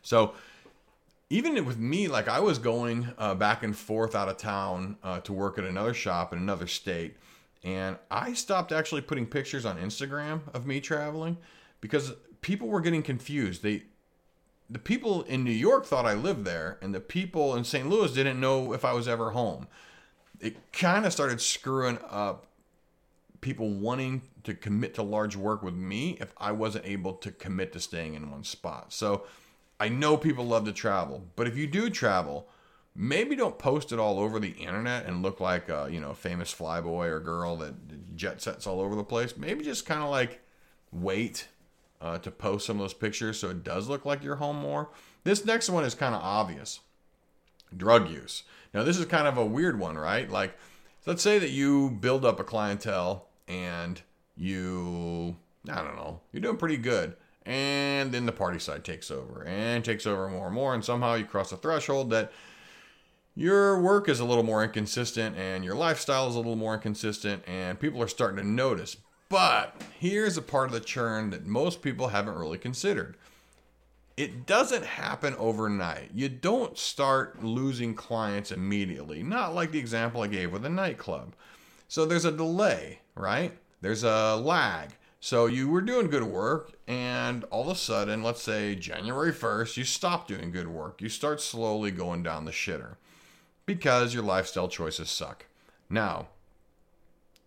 So, 0.02 0.34
even 1.30 1.64
with 1.66 1.78
me, 1.78 2.08
like 2.08 2.28
I 2.28 2.40
was 2.40 2.60
going 2.60 3.08
uh, 3.18 3.34
back 3.36 3.64
and 3.64 3.76
forth 3.76 4.14
out 4.14 4.30
of 4.30 4.38
town 4.38 4.98
uh, 5.04 5.22
to 5.22 5.34
work 5.34 5.58
at 5.58 5.64
another 5.64 5.94
shop 5.94 6.34
in 6.34 6.40
another 6.40 6.68
state 6.68 7.16
and 7.66 7.98
I 8.12 8.34
stopped 8.34 8.72
actually 8.72 9.02
putting 9.02 9.26
pictures 9.26 9.66
on 9.66 9.78
Instagram 9.78 10.42
of 10.54 10.68
me 10.68 10.80
traveling 10.80 11.38
because 11.82 12.14
people 12.42 12.68
were 12.68 12.80
getting 12.80 13.02
confused. 13.02 13.64
They 13.64 13.84
the 14.70 14.80
people 14.80 15.24
in 15.24 15.44
New 15.44 15.52
York 15.52 15.86
thought 15.86 16.06
I 16.06 16.14
lived 16.14 16.46
there, 16.46 16.78
and 16.82 16.94
the 16.94 17.00
people 17.00 17.56
in 17.56 17.64
St. 17.64 17.88
Louis 17.88 18.12
didn't 18.12 18.40
know 18.40 18.74
if 18.74 18.84
I 18.84 18.94
was 18.94 19.08
ever 19.08 19.32
home. 19.32 19.68
It 20.40 20.72
kind 20.72 21.06
of 21.06 21.14
started 21.14 21.40
screwing 21.40 22.00
up 22.10 22.48
people 23.42 23.70
wanting 23.70 24.24
to 24.44 24.56
commit 24.56 24.96
to 24.96 25.04
large 25.04 25.36
work 25.36 25.62
with 25.62 25.76
me 25.76 26.18
if 26.20 26.34
I 26.38 26.52
wasn't 26.52 26.86
able 26.86 27.14
to 27.14 27.32
commit 27.32 27.74
to 27.74 27.80
staying 27.80 28.16
in 28.16 28.32
one 28.32 28.44
spot. 28.44 28.92
So 28.92 29.26
I 29.80 29.88
know 29.88 30.18
people 30.18 30.46
love 30.46 30.66
to 30.66 30.72
travel, 30.72 31.24
but 31.36 31.48
if 31.48 31.56
you 31.56 31.68
do 31.68 31.92
travel, 31.92 32.48
maybe 32.96 33.36
don't 33.36 33.60
post 33.60 33.92
it 33.92 34.00
all 34.00 34.20
over 34.20 34.40
the 34.40 34.52
internet 34.52 35.06
and 35.06 35.22
look 35.22 35.40
like 35.40 35.70
a, 35.70 35.88
you 35.92 36.00
know, 36.00 36.14
famous 36.14 36.54
flyboy 36.54 37.08
or 37.08 37.20
girl 37.20 37.56
that 37.58 38.16
jet 38.16 38.42
sets 38.42 38.66
all 38.66 38.82
over 38.82 38.96
the 38.96 39.04
place. 39.04 39.38
Maybe 39.38 39.64
just 39.64 39.86
kind 39.86 40.02
of 40.02 40.10
like 40.10 40.42
wait 40.92 41.48
uh, 42.02 42.18
to 42.20 42.32
post 42.32 42.66
some 42.66 42.78
of 42.78 42.82
those 42.82 42.94
pictures 42.94 43.40
so 43.40 43.50
it 43.50 43.64
does 43.64 43.88
look 43.88 44.06
like 44.06 44.24
you're 44.24 44.36
home 44.36 44.58
more. 44.58 44.90
This 45.24 45.46
next 45.46 45.70
one 45.70 45.84
is 45.84 45.96
kind 45.96 46.16
of 46.16 46.22
obvious 46.22 46.80
drug 47.76 48.10
use. 48.10 48.44
Now, 48.74 48.84
this 48.84 48.98
is 48.98 49.06
kind 49.06 49.28
of 49.28 49.38
a 49.38 49.46
weird 49.46 49.80
one, 49.80 49.98
right? 49.98 50.30
Like, 50.30 50.58
let's 51.06 51.22
say 51.22 51.40
that 51.40 51.52
you 51.52 51.92
build 51.92 52.26
up 52.26 52.40
a 52.40 52.44
clientele 52.44 53.28
and 53.48 54.02
you, 54.36 55.36
I 55.70 55.76
don't 55.76 55.96
know, 55.96 56.22
you're 56.32 56.42
doing 56.42 56.58
pretty 56.58 56.78
good. 56.78 57.16
And 57.46 58.12
then 58.12 58.26
the 58.26 58.32
party 58.32 58.60
side 58.60 58.84
takes 58.84 59.12
over 59.12 59.44
and 59.44 59.86
takes 59.86 60.08
over 60.08 60.28
more 60.28 60.48
and 60.48 60.56
more. 60.56 60.74
And 60.74 60.84
somehow 60.84 61.14
you 61.14 61.26
cross 61.26 61.52
a 61.52 61.58
threshold 61.58 62.10
that 62.10 62.32
your 63.36 63.80
work 63.80 64.10
is 64.10 64.20
a 64.20 64.26
little 64.26 64.44
more 64.44 64.64
inconsistent 64.64 65.38
and 65.38 65.64
your 65.64 65.76
lifestyle 65.76 66.28
is 66.28 66.36
a 66.36 66.40
little 66.40 66.56
more 66.56 66.74
inconsistent 66.74 67.44
and 67.48 67.80
people 67.80 68.02
are 68.02 68.08
starting 68.08 68.38
to 68.38 68.50
notice. 68.50 68.98
But 69.30 69.82
here's 70.00 70.38
a 70.38 70.42
part 70.42 70.68
of 70.68 70.74
the 70.74 70.80
churn 70.80 71.32
that 71.32 71.46
most 71.46 71.82
people 71.82 72.10
haven't 72.10 72.38
really 72.38 72.58
considered 72.58 73.18
it 74.18 74.46
doesn't 74.46 74.86
happen 74.86 75.36
overnight. 75.38 76.12
You 76.14 76.30
don't 76.30 76.78
start 76.78 77.44
losing 77.44 77.94
clients 77.94 78.52
immediately, 78.52 79.24
not 79.24 79.54
like 79.54 79.72
the 79.72 79.80
example 79.80 80.22
I 80.22 80.28
gave 80.28 80.54
with 80.54 80.66
a 80.66 80.70
nightclub. 80.70 81.36
So 81.88 82.06
there's 82.06 82.26
a 82.26 82.32
delay, 82.32 83.00
right? 83.16 83.58
There's 83.82 84.04
a 84.04 84.36
lag. 84.38 84.92
So 85.20 85.48
you 85.48 85.70
were 85.70 85.82
doing 85.82 86.10
good 86.10 86.24
work, 86.24 86.74
and 86.88 87.44
all 87.46 87.64
of 87.64 87.68
a 87.68 87.76
sudden, 87.76 88.24
let's 88.24 88.42
say 88.42 88.76
January 88.76 89.34
1st, 89.34 89.76
you 89.76 89.84
stop 89.84 90.28
doing 90.28 90.52
good 90.52 90.68
work. 90.68 91.02
You 91.02 91.10
start 91.10 91.42
slowly 91.42 91.92
going 91.92 92.24
down 92.24 92.46
the 92.46 92.52
shitter 92.52 92.96
because 93.66 94.14
your 94.14 94.24
lifestyle 94.24 94.68
choices 94.68 95.10
suck. 95.10 95.46
Now, 95.90 96.28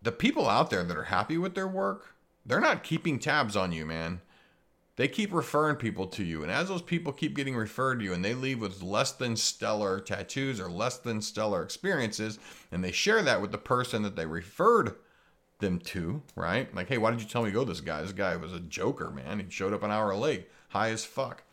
the 0.03 0.13
people 0.13 0.49
out 0.49 0.71
there 0.71 0.85
that 0.85 0.97
are 0.97 1.05
happy 1.05 1.39
with 1.39 1.55
their 1.55 1.69
work, 1.69 2.15
they're 2.47 2.61
not 2.61 2.85
keeping 2.85 3.19
tabs 3.19 3.57
on 3.57 3.73
you, 3.73 3.85
man 3.85 4.21
they 4.99 5.07
keep 5.07 5.33
referring 5.33 5.77
people 5.77 6.09
to 6.09 6.25
you. 6.25 6.43
And 6.43 6.51
as 6.51 6.67
those 6.67 6.83
people 6.83 7.13
keep 7.13 7.37
getting 7.37 7.55
referred 7.55 8.01
to 8.01 8.05
you 8.05 8.13
and 8.13 8.25
they 8.25 8.35
leave 8.35 8.61
with 8.61 8.83
less 8.83 9.13
than 9.13 9.37
stellar 9.37 10.01
tattoos 10.01 10.59
or 10.59 10.69
less 10.69 10.99
than 10.99 11.23
stellar 11.23 11.63
experiences, 11.63 12.41
and 12.73 12.83
they 12.83 12.91
share 12.91 13.23
that 13.23 13.41
with 13.41 13.53
the 13.53 13.59
person 13.59 14.03
that 14.03 14.17
they 14.17 14.27
referred 14.27 14.97
them 15.61 15.79
to, 15.79 16.21
right? 16.35 16.75
Like, 16.75 16.89
hey, 16.89 16.99
why 16.99 17.13
did 17.13 17.21
you 17.21 17.29
tell 17.29 17.45
me 17.45 17.51
to 17.51 17.55
go 17.55 17.63
this 17.63 17.81
guy? 17.81 18.03
This 18.03 18.11
guy 18.11 18.35
was 18.35 18.53
a 18.53 18.59
joker, 18.59 19.09
man. 19.11 19.39
He 19.39 19.49
showed 19.51 19.73
up 19.73 19.85
an 19.85 19.93
hour 19.93 20.17
late, 20.17 20.49
high 20.71 20.91
as 20.91 21.05
fuck. 21.05 21.45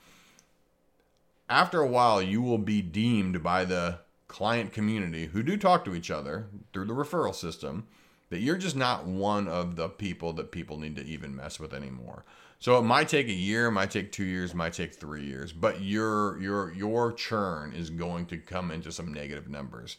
After 1.47 1.81
a 1.81 1.87
while, 1.87 2.23
you 2.23 2.41
will 2.41 2.57
be 2.57 2.81
deemed 2.81 3.43
by 3.43 3.63
the 3.63 3.99
client 4.27 4.73
community 4.73 5.27
who 5.27 5.43
do 5.43 5.55
talk 5.55 5.85
to 5.85 5.93
each 5.93 6.09
other 6.09 6.47
through 6.73 6.85
the 6.85 6.95
referral 6.95 7.35
system 7.35 7.85
that 8.29 8.39
you're 8.39 8.57
just 8.57 8.75
not 8.75 9.05
one 9.05 9.47
of 9.47 9.75
the 9.75 9.89
people 9.89 10.33
that 10.33 10.51
people 10.51 10.79
need 10.79 10.95
to 10.95 11.05
even 11.05 11.35
mess 11.35 11.59
with 11.59 11.73
anymore. 11.73 12.25
So 12.59 12.79
it 12.79 12.83
might 12.83 13.09
take 13.09 13.27
a 13.27 13.33
year, 13.33 13.69
might 13.69 13.91
take 13.91 14.11
two 14.11 14.23
years, 14.23 14.55
might 14.55 14.73
take 14.73 14.95
three 14.95 15.25
years, 15.25 15.51
but 15.51 15.81
your 15.81 16.39
your 16.41 16.73
your 16.73 17.13
churn 17.13 17.73
is 17.73 17.89
going 17.89 18.25
to 18.27 18.37
come 18.37 18.71
into 18.71 18.91
some 18.91 19.13
negative 19.13 19.49
numbers. 19.49 19.97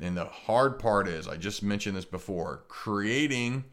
And 0.00 0.16
the 0.16 0.26
hard 0.26 0.78
part 0.78 1.08
is, 1.08 1.26
I 1.26 1.36
just 1.36 1.62
mentioned 1.62 1.96
this 1.96 2.04
before, 2.04 2.64
creating 2.68 3.64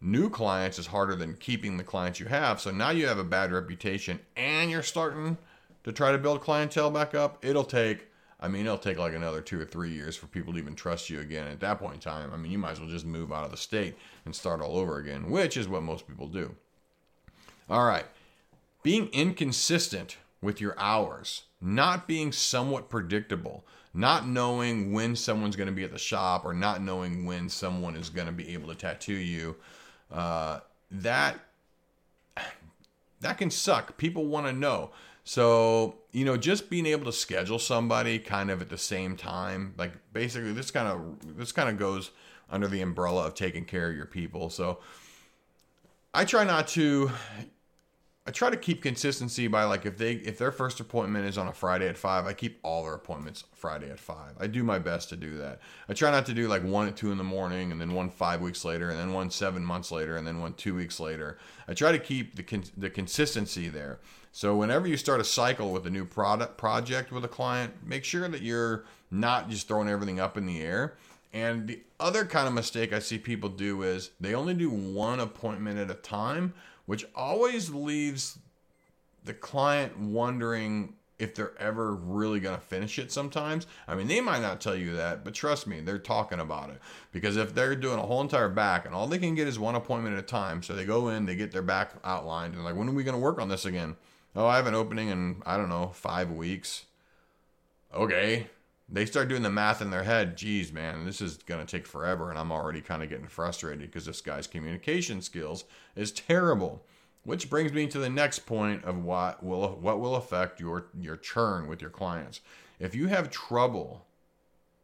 new 0.00 0.28
clients 0.28 0.78
is 0.78 0.86
harder 0.86 1.14
than 1.14 1.34
keeping 1.34 1.76
the 1.76 1.84
clients 1.84 2.18
you 2.18 2.26
have. 2.26 2.60
So 2.60 2.70
now 2.70 2.90
you 2.90 3.06
have 3.06 3.18
a 3.18 3.24
bad 3.24 3.52
reputation 3.52 4.18
and 4.36 4.70
you're 4.70 4.82
starting 4.82 5.36
to 5.84 5.92
try 5.92 6.10
to 6.10 6.18
build 6.18 6.40
clientele 6.40 6.90
back 6.90 7.14
up. 7.14 7.44
It'll 7.44 7.64
take, 7.64 8.08
I 8.42 8.48
mean, 8.48 8.66
it'll 8.66 8.76
take 8.76 8.98
like 8.98 9.14
another 9.14 9.40
two 9.40 9.60
or 9.60 9.64
three 9.64 9.92
years 9.92 10.16
for 10.16 10.26
people 10.26 10.52
to 10.52 10.58
even 10.58 10.74
trust 10.74 11.08
you 11.08 11.20
again. 11.20 11.46
At 11.46 11.60
that 11.60 11.78
point 11.78 11.94
in 11.94 12.00
time, 12.00 12.32
I 12.34 12.36
mean, 12.36 12.50
you 12.50 12.58
might 12.58 12.72
as 12.72 12.80
well 12.80 12.88
just 12.88 13.06
move 13.06 13.32
out 13.32 13.44
of 13.44 13.52
the 13.52 13.56
state 13.56 13.96
and 14.24 14.34
start 14.34 14.60
all 14.60 14.76
over 14.76 14.98
again, 14.98 15.30
which 15.30 15.56
is 15.56 15.68
what 15.68 15.84
most 15.84 16.08
people 16.08 16.26
do. 16.26 16.54
All 17.70 17.84
right. 17.84 18.04
Being 18.82 19.06
inconsistent 19.12 20.16
with 20.40 20.60
your 20.60 20.74
hours, 20.76 21.44
not 21.60 22.08
being 22.08 22.32
somewhat 22.32 22.90
predictable, 22.90 23.64
not 23.94 24.26
knowing 24.26 24.92
when 24.92 25.14
someone's 25.14 25.54
going 25.54 25.68
to 25.68 25.72
be 25.72 25.84
at 25.84 25.92
the 25.92 25.98
shop 25.98 26.44
or 26.44 26.52
not 26.52 26.82
knowing 26.82 27.24
when 27.24 27.48
someone 27.48 27.94
is 27.94 28.10
going 28.10 28.26
to 28.26 28.32
be 28.32 28.52
able 28.52 28.68
to 28.68 28.74
tattoo 28.74 29.14
you, 29.14 29.54
uh, 30.10 30.58
that 30.90 31.38
that 33.22 33.38
can 33.38 33.50
suck. 33.50 33.96
People 33.96 34.26
want 34.26 34.46
to 34.46 34.52
know. 34.52 34.90
So, 35.24 35.96
you 36.10 36.24
know, 36.24 36.36
just 36.36 36.68
being 36.68 36.86
able 36.86 37.04
to 37.04 37.12
schedule 37.12 37.58
somebody 37.58 38.18
kind 38.18 38.50
of 38.50 38.60
at 38.60 38.68
the 38.68 38.78
same 38.78 39.16
time, 39.16 39.74
like 39.78 39.92
basically 40.12 40.52
this 40.52 40.70
kind 40.70 40.88
of 40.88 41.36
this 41.36 41.52
kind 41.52 41.68
of 41.68 41.78
goes 41.78 42.10
under 42.50 42.68
the 42.68 42.82
umbrella 42.82 43.26
of 43.26 43.34
taking 43.34 43.64
care 43.64 43.90
of 43.90 43.96
your 43.96 44.06
people. 44.06 44.50
So, 44.50 44.78
I 46.12 46.24
try 46.24 46.44
not 46.44 46.68
to. 46.68 47.10
I 48.24 48.30
try 48.30 48.50
to 48.50 48.56
keep 48.56 48.82
consistency 48.82 49.48
by 49.48 49.64
like 49.64 49.84
if 49.84 49.98
they 49.98 50.12
if 50.12 50.38
their 50.38 50.52
first 50.52 50.78
appointment 50.78 51.26
is 51.26 51.36
on 51.36 51.48
a 51.48 51.52
Friday 51.52 51.88
at 51.88 51.98
five, 51.98 52.24
I 52.24 52.32
keep 52.32 52.60
all 52.62 52.84
their 52.84 52.94
appointments 52.94 53.42
Friday 53.52 53.90
at 53.90 53.98
five. 53.98 54.34
I 54.38 54.46
do 54.46 54.62
my 54.62 54.78
best 54.78 55.08
to 55.08 55.16
do 55.16 55.38
that. 55.38 55.60
I 55.88 55.94
try 55.94 56.12
not 56.12 56.26
to 56.26 56.34
do 56.34 56.46
like 56.46 56.62
one 56.62 56.86
at 56.86 56.96
two 56.96 57.10
in 57.10 57.18
the 57.18 57.24
morning 57.24 57.72
and 57.72 57.80
then 57.80 57.94
one 57.94 58.10
five 58.10 58.40
weeks 58.40 58.64
later 58.64 58.90
and 58.90 58.98
then 58.98 59.12
one 59.12 59.30
seven 59.30 59.64
months 59.64 59.90
later 59.90 60.16
and 60.16 60.24
then 60.24 60.40
one 60.40 60.54
two 60.54 60.72
weeks 60.72 61.00
later. 61.00 61.36
I 61.66 61.74
try 61.74 61.90
to 61.90 61.98
keep 61.98 62.36
the 62.36 62.44
con- 62.44 62.62
the 62.76 62.90
consistency 62.90 63.68
there. 63.68 63.98
So 64.30 64.54
whenever 64.56 64.86
you 64.86 64.96
start 64.96 65.20
a 65.20 65.24
cycle 65.24 65.72
with 65.72 65.84
a 65.88 65.90
new 65.90 66.04
product 66.04 66.56
project 66.56 67.10
with 67.10 67.24
a 67.24 67.28
client, 67.28 67.74
make 67.84 68.04
sure 68.04 68.28
that 68.28 68.40
you're 68.40 68.84
not 69.10 69.50
just 69.50 69.66
throwing 69.66 69.88
everything 69.88 70.20
up 70.20 70.36
in 70.36 70.46
the 70.46 70.62
air. 70.62 70.94
And 71.32 71.66
the 71.66 71.80
other 71.98 72.24
kind 72.24 72.46
of 72.46 72.54
mistake 72.54 72.92
I 72.92 72.98
see 72.98 73.18
people 73.18 73.48
do 73.48 73.82
is 73.82 74.10
they 74.20 74.34
only 74.34 74.54
do 74.54 74.70
one 74.70 75.18
appointment 75.18 75.78
at 75.78 75.90
a 75.90 75.94
time, 75.94 76.52
which 76.86 77.06
always 77.14 77.70
leaves 77.70 78.38
the 79.24 79.34
client 79.34 79.98
wondering 79.98 80.94
if 81.18 81.36
they're 81.36 81.56
ever 81.60 81.94
really 81.94 82.40
going 82.40 82.56
to 82.56 82.60
finish 82.60 82.98
it 82.98 83.12
sometimes. 83.12 83.68
I 83.86 83.94
mean, 83.94 84.08
they 84.08 84.20
might 84.20 84.42
not 84.42 84.60
tell 84.60 84.74
you 84.74 84.94
that, 84.94 85.24
but 85.24 85.34
trust 85.34 85.68
me, 85.68 85.80
they're 85.80 85.98
talking 85.98 86.40
about 86.40 86.70
it. 86.70 86.80
Because 87.12 87.36
if 87.36 87.54
they're 87.54 87.76
doing 87.76 88.00
a 88.00 88.02
whole 88.02 88.20
entire 88.20 88.48
back 88.48 88.86
and 88.86 88.94
all 88.94 89.06
they 89.06 89.18
can 89.18 89.36
get 89.36 89.46
is 89.46 89.56
one 89.56 89.76
appointment 89.76 90.16
at 90.16 90.24
a 90.24 90.26
time, 90.26 90.64
so 90.64 90.74
they 90.74 90.84
go 90.84 91.10
in, 91.10 91.26
they 91.26 91.36
get 91.36 91.52
their 91.52 91.62
back 91.62 91.92
outlined, 92.02 92.54
and 92.54 92.64
like, 92.64 92.74
when 92.74 92.88
are 92.88 92.92
we 92.92 93.04
going 93.04 93.14
to 93.14 93.22
work 93.22 93.40
on 93.40 93.48
this 93.48 93.64
again? 93.64 93.94
Oh, 94.34 94.46
I 94.46 94.56
have 94.56 94.66
an 94.66 94.74
opening 94.74 95.10
in, 95.10 95.42
I 95.46 95.56
don't 95.56 95.68
know, 95.68 95.92
five 95.94 96.30
weeks. 96.32 96.86
Okay, 97.94 98.48
they 98.92 99.06
start 99.06 99.28
doing 99.28 99.42
the 99.42 99.50
math 99.50 99.80
in 99.80 99.90
their 99.90 100.02
head. 100.02 100.36
Geez, 100.36 100.70
man, 100.70 101.06
this 101.06 101.22
is 101.22 101.38
going 101.38 101.64
to 101.64 101.70
take 101.70 101.86
forever. 101.86 102.28
And 102.28 102.38
I'm 102.38 102.52
already 102.52 102.82
kind 102.82 103.02
of 103.02 103.08
getting 103.08 103.26
frustrated 103.26 103.80
because 103.80 104.04
this 104.04 104.20
guy's 104.20 104.46
communication 104.46 105.22
skills 105.22 105.64
is 105.96 106.12
terrible. 106.12 106.84
Which 107.24 107.48
brings 107.48 107.72
me 107.72 107.86
to 107.86 107.98
the 107.98 108.10
next 108.10 108.40
point 108.40 108.84
of 108.84 109.02
what 109.02 109.42
will 109.42 109.78
what 109.80 110.00
will 110.00 110.16
affect 110.16 110.60
your 110.60 110.86
your 111.00 111.16
churn 111.16 111.68
with 111.68 111.80
your 111.80 111.90
clients. 111.90 112.40
If 112.78 112.94
you 112.94 113.06
have 113.06 113.30
trouble 113.30 114.04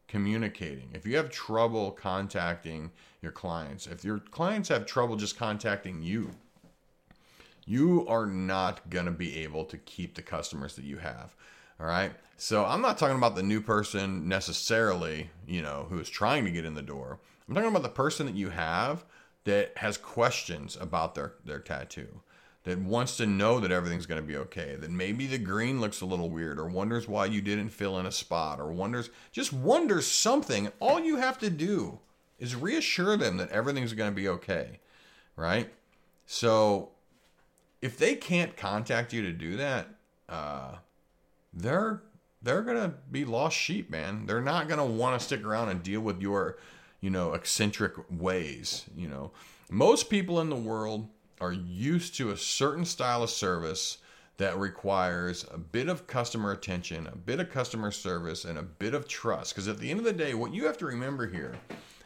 communicating, 0.06 0.90
if 0.94 1.04
you 1.04 1.16
have 1.16 1.30
trouble 1.30 1.90
contacting 1.90 2.92
your 3.20 3.32
clients, 3.32 3.86
if 3.88 4.04
your 4.04 4.20
clients 4.20 4.68
have 4.68 4.86
trouble 4.86 5.16
just 5.16 5.36
contacting 5.36 6.00
you, 6.00 6.30
you 7.66 8.06
are 8.06 8.24
not 8.24 8.88
going 8.88 9.06
to 9.06 9.12
be 9.12 9.42
able 9.42 9.64
to 9.64 9.76
keep 9.76 10.14
the 10.14 10.22
customers 10.22 10.76
that 10.76 10.84
you 10.84 10.98
have. 10.98 11.34
All 11.80 11.86
right. 11.86 12.12
So 12.36 12.64
I'm 12.64 12.82
not 12.82 12.98
talking 12.98 13.16
about 13.16 13.36
the 13.36 13.42
new 13.42 13.60
person 13.60 14.28
necessarily, 14.28 15.30
you 15.46 15.62
know, 15.62 15.86
who 15.88 15.98
is 15.98 16.08
trying 16.08 16.44
to 16.44 16.50
get 16.50 16.64
in 16.64 16.74
the 16.74 16.82
door. 16.82 17.18
I'm 17.48 17.54
talking 17.54 17.70
about 17.70 17.82
the 17.82 17.88
person 17.88 18.26
that 18.26 18.34
you 18.34 18.50
have 18.50 19.04
that 19.44 19.72
has 19.78 19.96
questions 19.96 20.76
about 20.80 21.14
their, 21.14 21.34
their 21.44 21.58
tattoo, 21.58 22.20
that 22.64 22.78
wants 22.78 23.16
to 23.16 23.26
know 23.26 23.60
that 23.60 23.72
everything's 23.72 24.06
going 24.06 24.20
to 24.20 24.26
be 24.26 24.36
okay, 24.36 24.76
that 24.76 24.90
maybe 24.90 25.26
the 25.26 25.38
green 25.38 25.80
looks 25.80 26.00
a 26.00 26.06
little 26.06 26.28
weird, 26.28 26.58
or 26.58 26.66
wonders 26.66 27.08
why 27.08 27.26
you 27.26 27.40
didn't 27.40 27.70
fill 27.70 27.98
in 27.98 28.06
a 28.06 28.12
spot, 28.12 28.60
or 28.60 28.70
wonders, 28.70 29.10
just 29.32 29.52
wonders 29.52 30.06
something. 30.06 30.70
All 30.80 31.00
you 31.00 31.16
have 31.16 31.38
to 31.38 31.50
do 31.50 31.98
is 32.38 32.54
reassure 32.54 33.16
them 33.16 33.36
that 33.38 33.50
everything's 33.50 33.94
going 33.94 34.10
to 34.10 34.16
be 34.16 34.28
okay, 34.28 34.80
right? 35.34 35.72
So 36.26 36.90
if 37.80 37.96
they 37.96 38.14
can't 38.16 38.56
contact 38.56 39.12
you 39.12 39.22
to 39.22 39.32
do 39.32 39.56
that, 39.56 39.88
uh, 40.28 40.76
they're 41.52 42.02
they're 42.40 42.62
gonna 42.62 42.94
be 43.10 43.24
lost 43.24 43.56
sheep, 43.56 43.90
man. 43.90 44.26
They're 44.26 44.40
not 44.40 44.68
gonna 44.68 44.86
want 44.86 45.18
to 45.18 45.24
stick 45.24 45.44
around 45.44 45.70
and 45.70 45.82
deal 45.82 46.00
with 46.00 46.20
your, 46.20 46.58
you 47.00 47.10
know, 47.10 47.34
eccentric 47.34 47.94
ways. 48.10 48.84
You 48.96 49.08
know, 49.08 49.32
most 49.70 50.08
people 50.08 50.40
in 50.40 50.50
the 50.50 50.56
world 50.56 51.08
are 51.40 51.52
used 51.52 52.16
to 52.16 52.30
a 52.30 52.36
certain 52.36 52.84
style 52.84 53.22
of 53.22 53.30
service 53.30 53.98
that 54.38 54.56
requires 54.56 55.44
a 55.52 55.58
bit 55.58 55.88
of 55.88 56.06
customer 56.06 56.52
attention, 56.52 57.08
a 57.08 57.16
bit 57.16 57.40
of 57.40 57.50
customer 57.50 57.90
service, 57.90 58.44
and 58.44 58.56
a 58.56 58.62
bit 58.62 58.94
of 58.94 59.08
trust. 59.08 59.52
Because 59.52 59.66
at 59.66 59.78
the 59.78 59.90
end 59.90 59.98
of 59.98 60.04
the 60.04 60.12
day, 60.12 60.32
what 60.34 60.54
you 60.54 60.64
have 60.66 60.78
to 60.78 60.86
remember 60.86 61.26
here, 61.26 61.56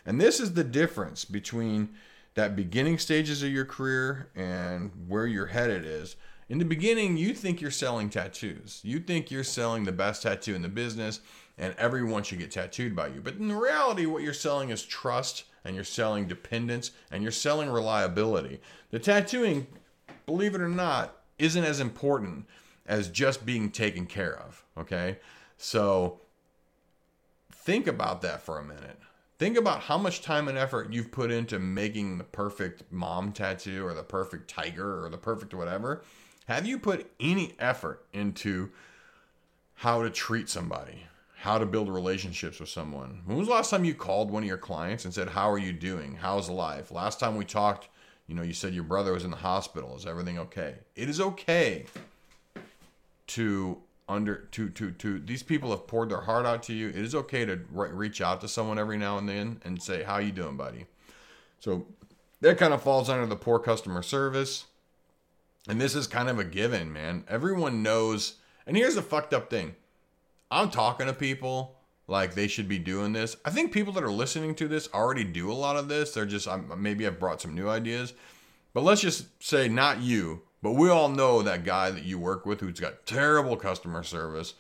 and 0.07 0.21
this 0.21 0.41
is 0.41 0.55
the 0.55 0.65
difference 0.65 1.27
between 1.27 1.91
that 2.35 2.57
beginning 2.57 2.99
stages 2.99 3.43
of 3.43 3.51
your 3.51 3.65
career 3.65 4.31
and 4.35 4.91
where 5.07 5.27
you're 5.27 5.47
headed 5.47 5.85
is. 5.85 6.17
In 6.49 6.59
the 6.59 6.65
beginning, 6.65 7.17
you 7.17 7.35
think 7.35 7.61
you're 7.61 7.71
selling 7.71 8.11
tattoos. 8.11 8.81
You 8.83 9.01
think 9.01 9.31
you're 9.31 9.45
selling 9.45 9.85
the 9.85 9.93
best 9.93 10.23
tattoo 10.23 10.55
in 10.55 10.63
the 10.63 10.69
business 10.69 11.21
and 11.59 11.75
everyone 11.79 12.23
should 12.23 12.39
get 12.39 12.51
tattooed 12.51 12.97
by 12.97 13.09
you. 13.09 13.21
But 13.21 13.37
in 13.37 13.53
reality, 13.53 14.07
what 14.07 14.23
you're 14.23 14.33
selling 14.33 14.71
is 14.71 14.83
trust 14.83 15.45
and 15.65 15.75
you're 15.75 15.85
selling 15.85 16.27
dependence 16.27 16.91
and 17.11 17.23
you're 17.23 17.33
selling 17.33 17.71
reliability. 17.71 18.61
The 18.91 18.99
tattooing, 18.99 19.67
believe 20.27 20.55
it 20.55 20.61
or 20.61 20.69
not, 20.69 21.17
isn't 21.39 21.65
as 21.65 21.81
important 21.81 22.47
as 22.87 23.09
just 23.09 23.47
being 23.47 23.71
taken 23.71 24.07
care 24.07 24.39
of. 24.39 24.65
Okay. 24.77 25.19
So 25.57 26.21
think 27.53 27.87
about 27.87 28.23
that 28.23 28.43
for 28.43 28.59
a 28.59 28.65
minute. 28.65 28.99
Think 29.43 29.57
about 29.57 29.81
how 29.81 29.99
much 29.99 30.23
time 30.23 30.47
and 30.47 30.57
effort 30.57 30.93
you've 30.93 31.11
put 31.11 31.33
into 31.33 31.59
making 31.59 32.17
the 32.17 32.23
perfect 32.23 32.85
mom 32.93 33.33
tattoo 33.33 33.85
or 33.85 33.93
the 33.93 34.05
perfect 34.05 34.49
tiger 34.49 35.05
or 35.05 35.09
the 35.09 35.19
perfect 35.19 35.53
whatever. 35.53 36.05
Have 36.47 36.65
you 36.65 36.79
put 36.79 37.11
any 37.19 37.57
effort 37.59 38.05
into 38.13 38.71
how 39.75 40.05
to 40.05 40.11
treat 40.11 40.49
somebody? 40.49 41.07
how 41.39 41.59
to 41.59 41.67
build 41.67 41.89
relationships 41.89 42.61
with 42.61 42.69
someone. 42.69 43.21
When 43.25 43.37
was 43.37 43.49
the 43.49 43.55
last 43.55 43.71
time 43.71 43.85
you 43.85 43.95
called 43.95 44.31
one 44.31 44.45
of 44.45 44.47
your 44.47 44.57
clients 44.57 45.05
and 45.05 45.13
said, 45.13 45.31
How 45.31 45.51
are 45.51 45.59
you 45.59 45.73
doing? 45.73 46.15
How's 46.15 46.49
life? 46.49 46.93
Last 46.93 47.19
time 47.19 47.35
we 47.35 47.45
talked, 47.45 47.89
you 48.29 48.37
know, 48.37 48.43
you 48.43 48.53
said 48.53 48.75
your 48.75 48.85
brother 48.85 49.13
was 49.13 49.25
in 49.25 49.33
the 49.33 49.37
hospital. 49.39 49.97
Is 49.97 50.07
everything 50.07 50.39
okay? 50.39 50.77
It 50.95 51.09
is 51.09 51.21
okay 51.21 51.87
to 53.27 53.83
under 54.13 54.37
to 54.53 54.69
to 54.71 54.91
to 54.93 55.19
these 55.19 55.43
people 55.43 55.71
have 55.71 55.87
poured 55.87 56.11
their 56.11 56.21
heart 56.21 56.47
out 56.47 56.63
to 56.65 56.73
you. 56.73 56.89
It 56.89 56.97
is 56.97 57.15
okay 57.15 57.45
to 57.45 57.61
re- 57.71 57.91
reach 57.91 58.21
out 58.21 58.41
to 58.43 58.49
someone 58.49 58.79
every 58.79 58.99
now 58.99 59.19
and 59.19 59.29
then 59.29 59.61
and 59.65 59.83
say, 59.83 60.03
"How 60.03 60.19
you 60.19 60.33
doing, 60.33 60.57
buddy?" 60.57 60.87
So 61.61 61.87
that 62.41 62.59
kind 62.59 62.75
of 62.75 62.83
falls 62.83 63.09
under 63.09 63.27
the 63.27 63.37
poor 63.37 63.59
customer 63.59 64.03
service. 64.03 64.67
And 65.69 65.81
this 65.81 65.95
is 65.95 66.07
kind 66.07 66.29
of 66.29 66.39
a 66.39 66.45
given, 66.45 66.93
man. 66.93 67.25
Everyone 67.29 67.83
knows. 67.83 68.35
And 68.67 68.77
here's 68.77 68.97
the 68.97 69.03
fucked 69.03 69.33
up 69.33 69.49
thing 69.49 69.75
I'm 70.51 70.71
talking 70.71 71.07
to 71.07 71.13
people 71.13 71.77
like 72.09 72.35
they 72.35 72.49
should 72.49 72.69
be 72.69 72.79
doing 72.79 73.13
this. 73.13 73.37
I 73.45 73.51
think 73.51 73.73
people 73.73 73.93
that 73.95 74.05
are 74.05 74.11
listening 74.11 74.55
to 74.57 74.69
this 74.69 74.89
already 74.93 75.25
do 75.25 75.51
a 75.51 75.55
lot 75.55 75.77
of 75.77 75.89
this. 75.89 76.13
They're 76.13 76.27
just 76.27 76.49
I'm, 76.49 76.71
maybe 76.83 77.07
I've 77.07 77.21
brought 77.21 77.41
some 77.41 77.55
new 77.55 77.69
ideas, 77.69 78.13
but 78.75 78.83
let's 78.83 79.01
just 79.01 79.27
say 79.43 79.69
not 79.69 80.01
you, 80.01 80.43
but 80.63 80.73
we 80.73 80.89
all 80.89 81.09
know 81.09 81.43
that 81.43 81.65
guy 81.65 81.91
that 81.91 82.05
you 82.05 82.19
work 82.19 82.47
with 82.47 82.61
who's 82.61 82.81
got 82.81 83.05
terrible 83.05 83.57
customer 83.57 84.03
service, 84.03 84.55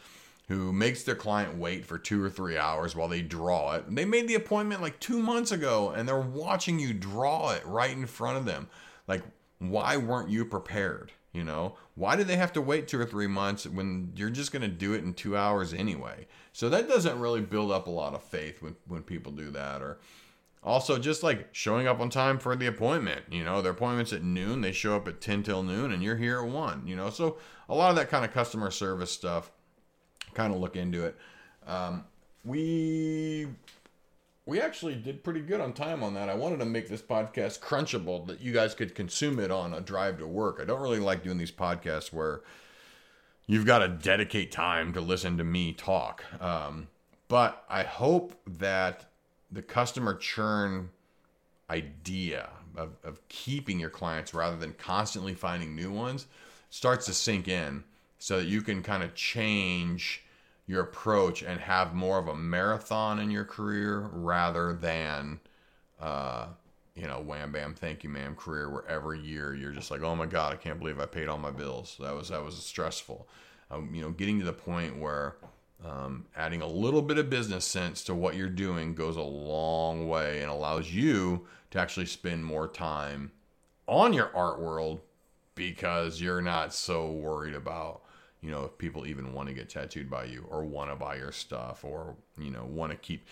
who 0.48 0.72
makes 0.72 1.04
their 1.04 1.14
client 1.14 1.56
wait 1.56 1.86
for 1.86 1.98
two 1.98 2.22
or 2.22 2.28
three 2.28 2.58
hours 2.58 2.96
while 2.96 3.08
they 3.08 3.22
draw 3.22 3.72
it. 3.74 3.84
They 3.94 4.04
made 4.04 4.28
the 4.28 4.34
appointment 4.34 4.82
like 4.82 4.98
two 5.00 5.20
months 5.20 5.52
ago, 5.52 5.90
and 5.90 6.08
they're 6.08 6.20
watching 6.20 6.78
you 6.78 6.92
draw 6.92 7.50
it 7.52 7.64
right 7.64 7.92
in 7.96 8.06
front 8.06 8.36
of 8.36 8.44
them. 8.44 8.68
Like, 9.06 9.22
why 9.58 9.96
weren't 9.96 10.28
you 10.28 10.44
prepared? 10.44 11.12
You 11.32 11.44
know, 11.44 11.76
why 11.94 12.16
do 12.16 12.24
they 12.24 12.36
have 12.36 12.52
to 12.54 12.60
wait 12.60 12.88
two 12.88 13.00
or 13.00 13.06
three 13.06 13.26
months 13.26 13.66
when 13.66 14.12
you're 14.16 14.28
just 14.28 14.52
going 14.52 14.60
to 14.62 14.68
do 14.68 14.92
it 14.92 15.02
in 15.02 15.14
two 15.14 15.34
hours 15.34 15.72
anyway? 15.72 16.26
So 16.52 16.68
that 16.68 16.88
doesn't 16.88 17.18
really 17.18 17.40
build 17.40 17.72
up 17.72 17.86
a 17.86 17.90
lot 17.90 18.12
of 18.12 18.22
faith 18.22 18.60
when, 18.60 18.76
when 18.86 19.02
people 19.02 19.32
do 19.32 19.50
that. 19.52 19.80
Or 19.80 19.98
also 20.62 20.98
just 20.98 21.22
like 21.22 21.48
showing 21.52 21.86
up 21.86 22.00
on 22.00 22.08
time 22.08 22.38
for 22.38 22.54
the 22.54 22.66
appointment. 22.66 23.24
You 23.30 23.44
know, 23.44 23.62
their 23.62 23.72
appointment's 23.72 24.12
at 24.12 24.22
noon, 24.22 24.60
they 24.60 24.72
show 24.72 24.96
up 24.96 25.08
at 25.08 25.20
10 25.20 25.42
till 25.42 25.62
noon, 25.62 25.92
and 25.92 26.02
you're 26.02 26.16
here 26.16 26.40
at 26.40 26.48
1. 26.48 26.86
You 26.86 26.96
know, 26.96 27.10
so 27.10 27.38
a 27.68 27.74
lot 27.74 27.90
of 27.90 27.96
that 27.96 28.10
kind 28.10 28.24
of 28.24 28.32
customer 28.32 28.70
service 28.70 29.10
stuff, 29.10 29.50
kind 30.34 30.52
of 30.54 30.60
look 30.60 30.76
into 30.76 31.04
it. 31.04 31.16
Um, 31.66 32.04
we 32.44 33.48
we 34.44 34.60
actually 34.60 34.96
did 34.96 35.22
pretty 35.22 35.40
good 35.40 35.60
on 35.60 35.72
time 35.72 36.02
on 36.02 36.14
that. 36.14 36.28
I 36.28 36.34
wanted 36.34 36.58
to 36.60 36.64
make 36.64 36.88
this 36.88 37.02
podcast 37.02 37.60
crunchable 37.60 38.26
that 38.26 38.40
you 38.40 38.52
guys 38.52 38.74
could 38.74 38.94
consume 38.94 39.38
it 39.38 39.50
on 39.50 39.72
a 39.72 39.80
drive 39.80 40.18
to 40.18 40.26
work. 40.26 40.58
I 40.60 40.64
don't 40.64 40.80
really 40.80 40.98
like 40.98 41.22
doing 41.22 41.38
these 41.38 41.52
podcasts 41.52 42.12
where 42.12 42.40
you've 43.46 43.66
got 43.66 43.78
to 43.80 43.88
dedicate 43.88 44.50
time 44.50 44.92
to 44.94 45.00
listen 45.00 45.38
to 45.38 45.44
me 45.44 45.72
talk. 45.72 46.24
Um, 46.42 46.88
but 47.28 47.64
I 47.68 47.84
hope 47.84 48.34
that 48.58 49.11
the 49.52 49.62
customer 49.62 50.14
churn 50.14 50.90
idea 51.70 52.48
of, 52.76 52.96
of 53.04 53.26
keeping 53.28 53.78
your 53.78 53.90
clients 53.90 54.34
rather 54.34 54.56
than 54.56 54.72
constantly 54.72 55.34
finding 55.34 55.76
new 55.76 55.90
ones 55.92 56.26
starts 56.70 57.06
to 57.06 57.12
sink 57.12 57.48
in 57.48 57.84
so 58.18 58.38
that 58.38 58.46
you 58.46 58.62
can 58.62 58.82
kind 58.82 59.02
of 59.02 59.14
change 59.14 60.22
your 60.66 60.82
approach 60.82 61.42
and 61.42 61.60
have 61.60 61.94
more 61.94 62.18
of 62.18 62.28
a 62.28 62.34
marathon 62.34 63.18
in 63.18 63.30
your 63.30 63.44
career 63.44 64.08
rather 64.12 64.72
than 64.72 65.40
uh, 66.00 66.46
you 66.94 67.06
know 67.06 67.20
wham 67.20 67.52
bam 67.52 67.74
thank 67.74 68.04
you 68.04 68.10
ma'am 68.10 68.34
career 68.34 68.70
where 68.70 68.86
every 68.86 69.18
year 69.20 69.54
you're 69.54 69.72
just 69.72 69.90
like 69.90 70.02
oh 70.02 70.14
my 70.14 70.26
god 70.26 70.52
i 70.52 70.56
can't 70.56 70.78
believe 70.78 71.00
i 71.00 71.06
paid 71.06 71.28
all 71.28 71.38
my 71.38 71.50
bills. 71.50 71.96
That 72.00 72.14
was 72.14 72.28
that 72.28 72.44
was 72.44 72.56
stressful. 72.56 73.26
Um, 73.70 73.94
you 73.94 74.02
know 74.02 74.10
getting 74.10 74.38
to 74.38 74.44
the 74.44 74.52
point 74.52 74.98
where 74.98 75.36
um, 75.84 76.26
adding 76.36 76.62
a 76.62 76.66
little 76.66 77.02
bit 77.02 77.18
of 77.18 77.30
business 77.30 77.64
sense 77.64 78.04
to 78.04 78.14
what 78.14 78.36
you're 78.36 78.48
doing 78.48 78.94
goes 78.94 79.16
a 79.16 79.22
long 79.22 80.08
way 80.08 80.40
and 80.40 80.50
allows 80.50 80.92
you 80.92 81.46
to 81.70 81.78
actually 81.78 82.06
spend 82.06 82.44
more 82.44 82.68
time 82.68 83.32
on 83.86 84.12
your 84.12 84.34
art 84.34 84.60
world 84.60 85.00
because 85.54 86.20
you're 86.20 86.42
not 86.42 86.72
so 86.72 87.10
worried 87.10 87.54
about 87.54 88.02
you 88.42 88.50
know, 88.50 88.64
if 88.64 88.76
people 88.76 89.06
even 89.06 89.32
want 89.32 89.48
to 89.48 89.54
get 89.54 89.70
tattooed 89.70 90.10
by 90.10 90.24
you 90.24 90.44
or 90.50 90.64
want 90.64 90.90
to 90.90 90.96
buy 90.96 91.14
your 91.14 91.32
stuff 91.32 91.84
or, 91.84 92.16
you 92.36 92.50
know, 92.50 92.64
want 92.64 92.90
to 92.90 92.98
keep, 92.98 93.24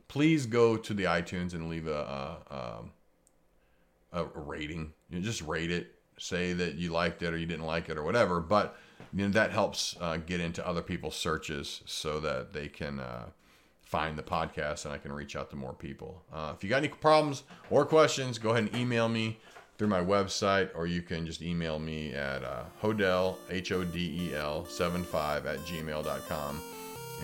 Please 0.08 0.46
go 0.46 0.76
to 0.76 0.92
the 0.92 1.04
iTunes 1.04 1.54
and 1.54 1.70
leave 1.70 1.86
a, 1.86 1.92
a, 1.92 2.38
a, 2.54 2.82
a 4.12 4.24
rating. 4.24 4.92
You 5.08 5.18
know, 5.18 5.24
just 5.24 5.42
rate 5.42 5.70
it. 5.70 5.94
Say 6.18 6.52
that 6.52 6.74
you 6.74 6.90
liked 6.90 7.22
it 7.22 7.32
or 7.32 7.36
you 7.36 7.46
didn't 7.46 7.66
like 7.66 7.88
it 7.88 7.96
or 7.96 8.02
whatever. 8.02 8.40
But 8.40 8.76
you 9.14 9.26
know, 9.26 9.32
that 9.32 9.50
helps 9.50 9.96
uh, 10.00 10.18
get 10.18 10.40
into 10.40 10.66
other 10.66 10.82
people's 10.82 11.16
searches 11.16 11.82
so 11.86 12.20
that 12.20 12.52
they 12.52 12.68
can 12.68 13.00
uh, 13.00 13.26
find 13.82 14.16
the 14.16 14.22
podcast 14.22 14.84
and 14.84 14.94
I 14.94 14.98
can 14.98 15.12
reach 15.12 15.34
out 15.34 15.50
to 15.50 15.56
more 15.56 15.72
people. 15.72 16.22
Uh, 16.32 16.52
if 16.54 16.62
you 16.62 16.70
got 16.70 16.78
any 16.78 16.88
problems 16.88 17.42
or 17.70 17.84
questions, 17.84 18.38
go 18.38 18.50
ahead 18.50 18.64
and 18.64 18.76
email 18.76 19.08
me 19.08 19.38
through 19.78 19.88
my 19.88 20.00
website 20.00 20.70
or 20.74 20.86
you 20.86 21.02
can 21.02 21.26
just 21.26 21.42
email 21.42 21.78
me 21.78 22.12
at 22.12 22.44
uh, 22.44 22.64
hodel, 22.82 23.36
H-O-D-E-L, 23.48 24.66
75 24.66 25.46
at 25.46 25.58
gmail.com. 25.60 26.60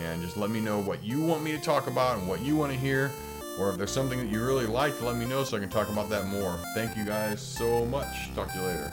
And 0.00 0.22
just 0.22 0.36
let 0.36 0.50
me 0.50 0.60
know 0.60 0.80
what 0.80 1.04
you 1.04 1.20
want 1.20 1.42
me 1.42 1.52
to 1.52 1.58
talk 1.58 1.86
about 1.86 2.18
and 2.18 2.26
what 2.26 2.40
you 2.40 2.56
want 2.56 2.72
to 2.72 2.78
hear. 2.78 3.12
Or 3.58 3.70
if 3.70 3.78
there's 3.78 3.90
something 3.90 4.18
that 4.18 4.28
you 4.28 4.44
really 4.44 4.66
like, 4.66 5.00
let 5.00 5.16
me 5.16 5.24
know 5.24 5.44
so 5.44 5.56
I 5.56 5.60
can 5.60 5.68
talk 5.68 5.88
about 5.88 6.10
that 6.10 6.26
more. 6.26 6.58
Thank 6.74 6.96
you 6.96 7.04
guys 7.04 7.40
so 7.40 7.84
much. 7.86 8.34
Talk 8.34 8.52
to 8.52 8.58
you 8.58 8.64
later. 8.66 8.92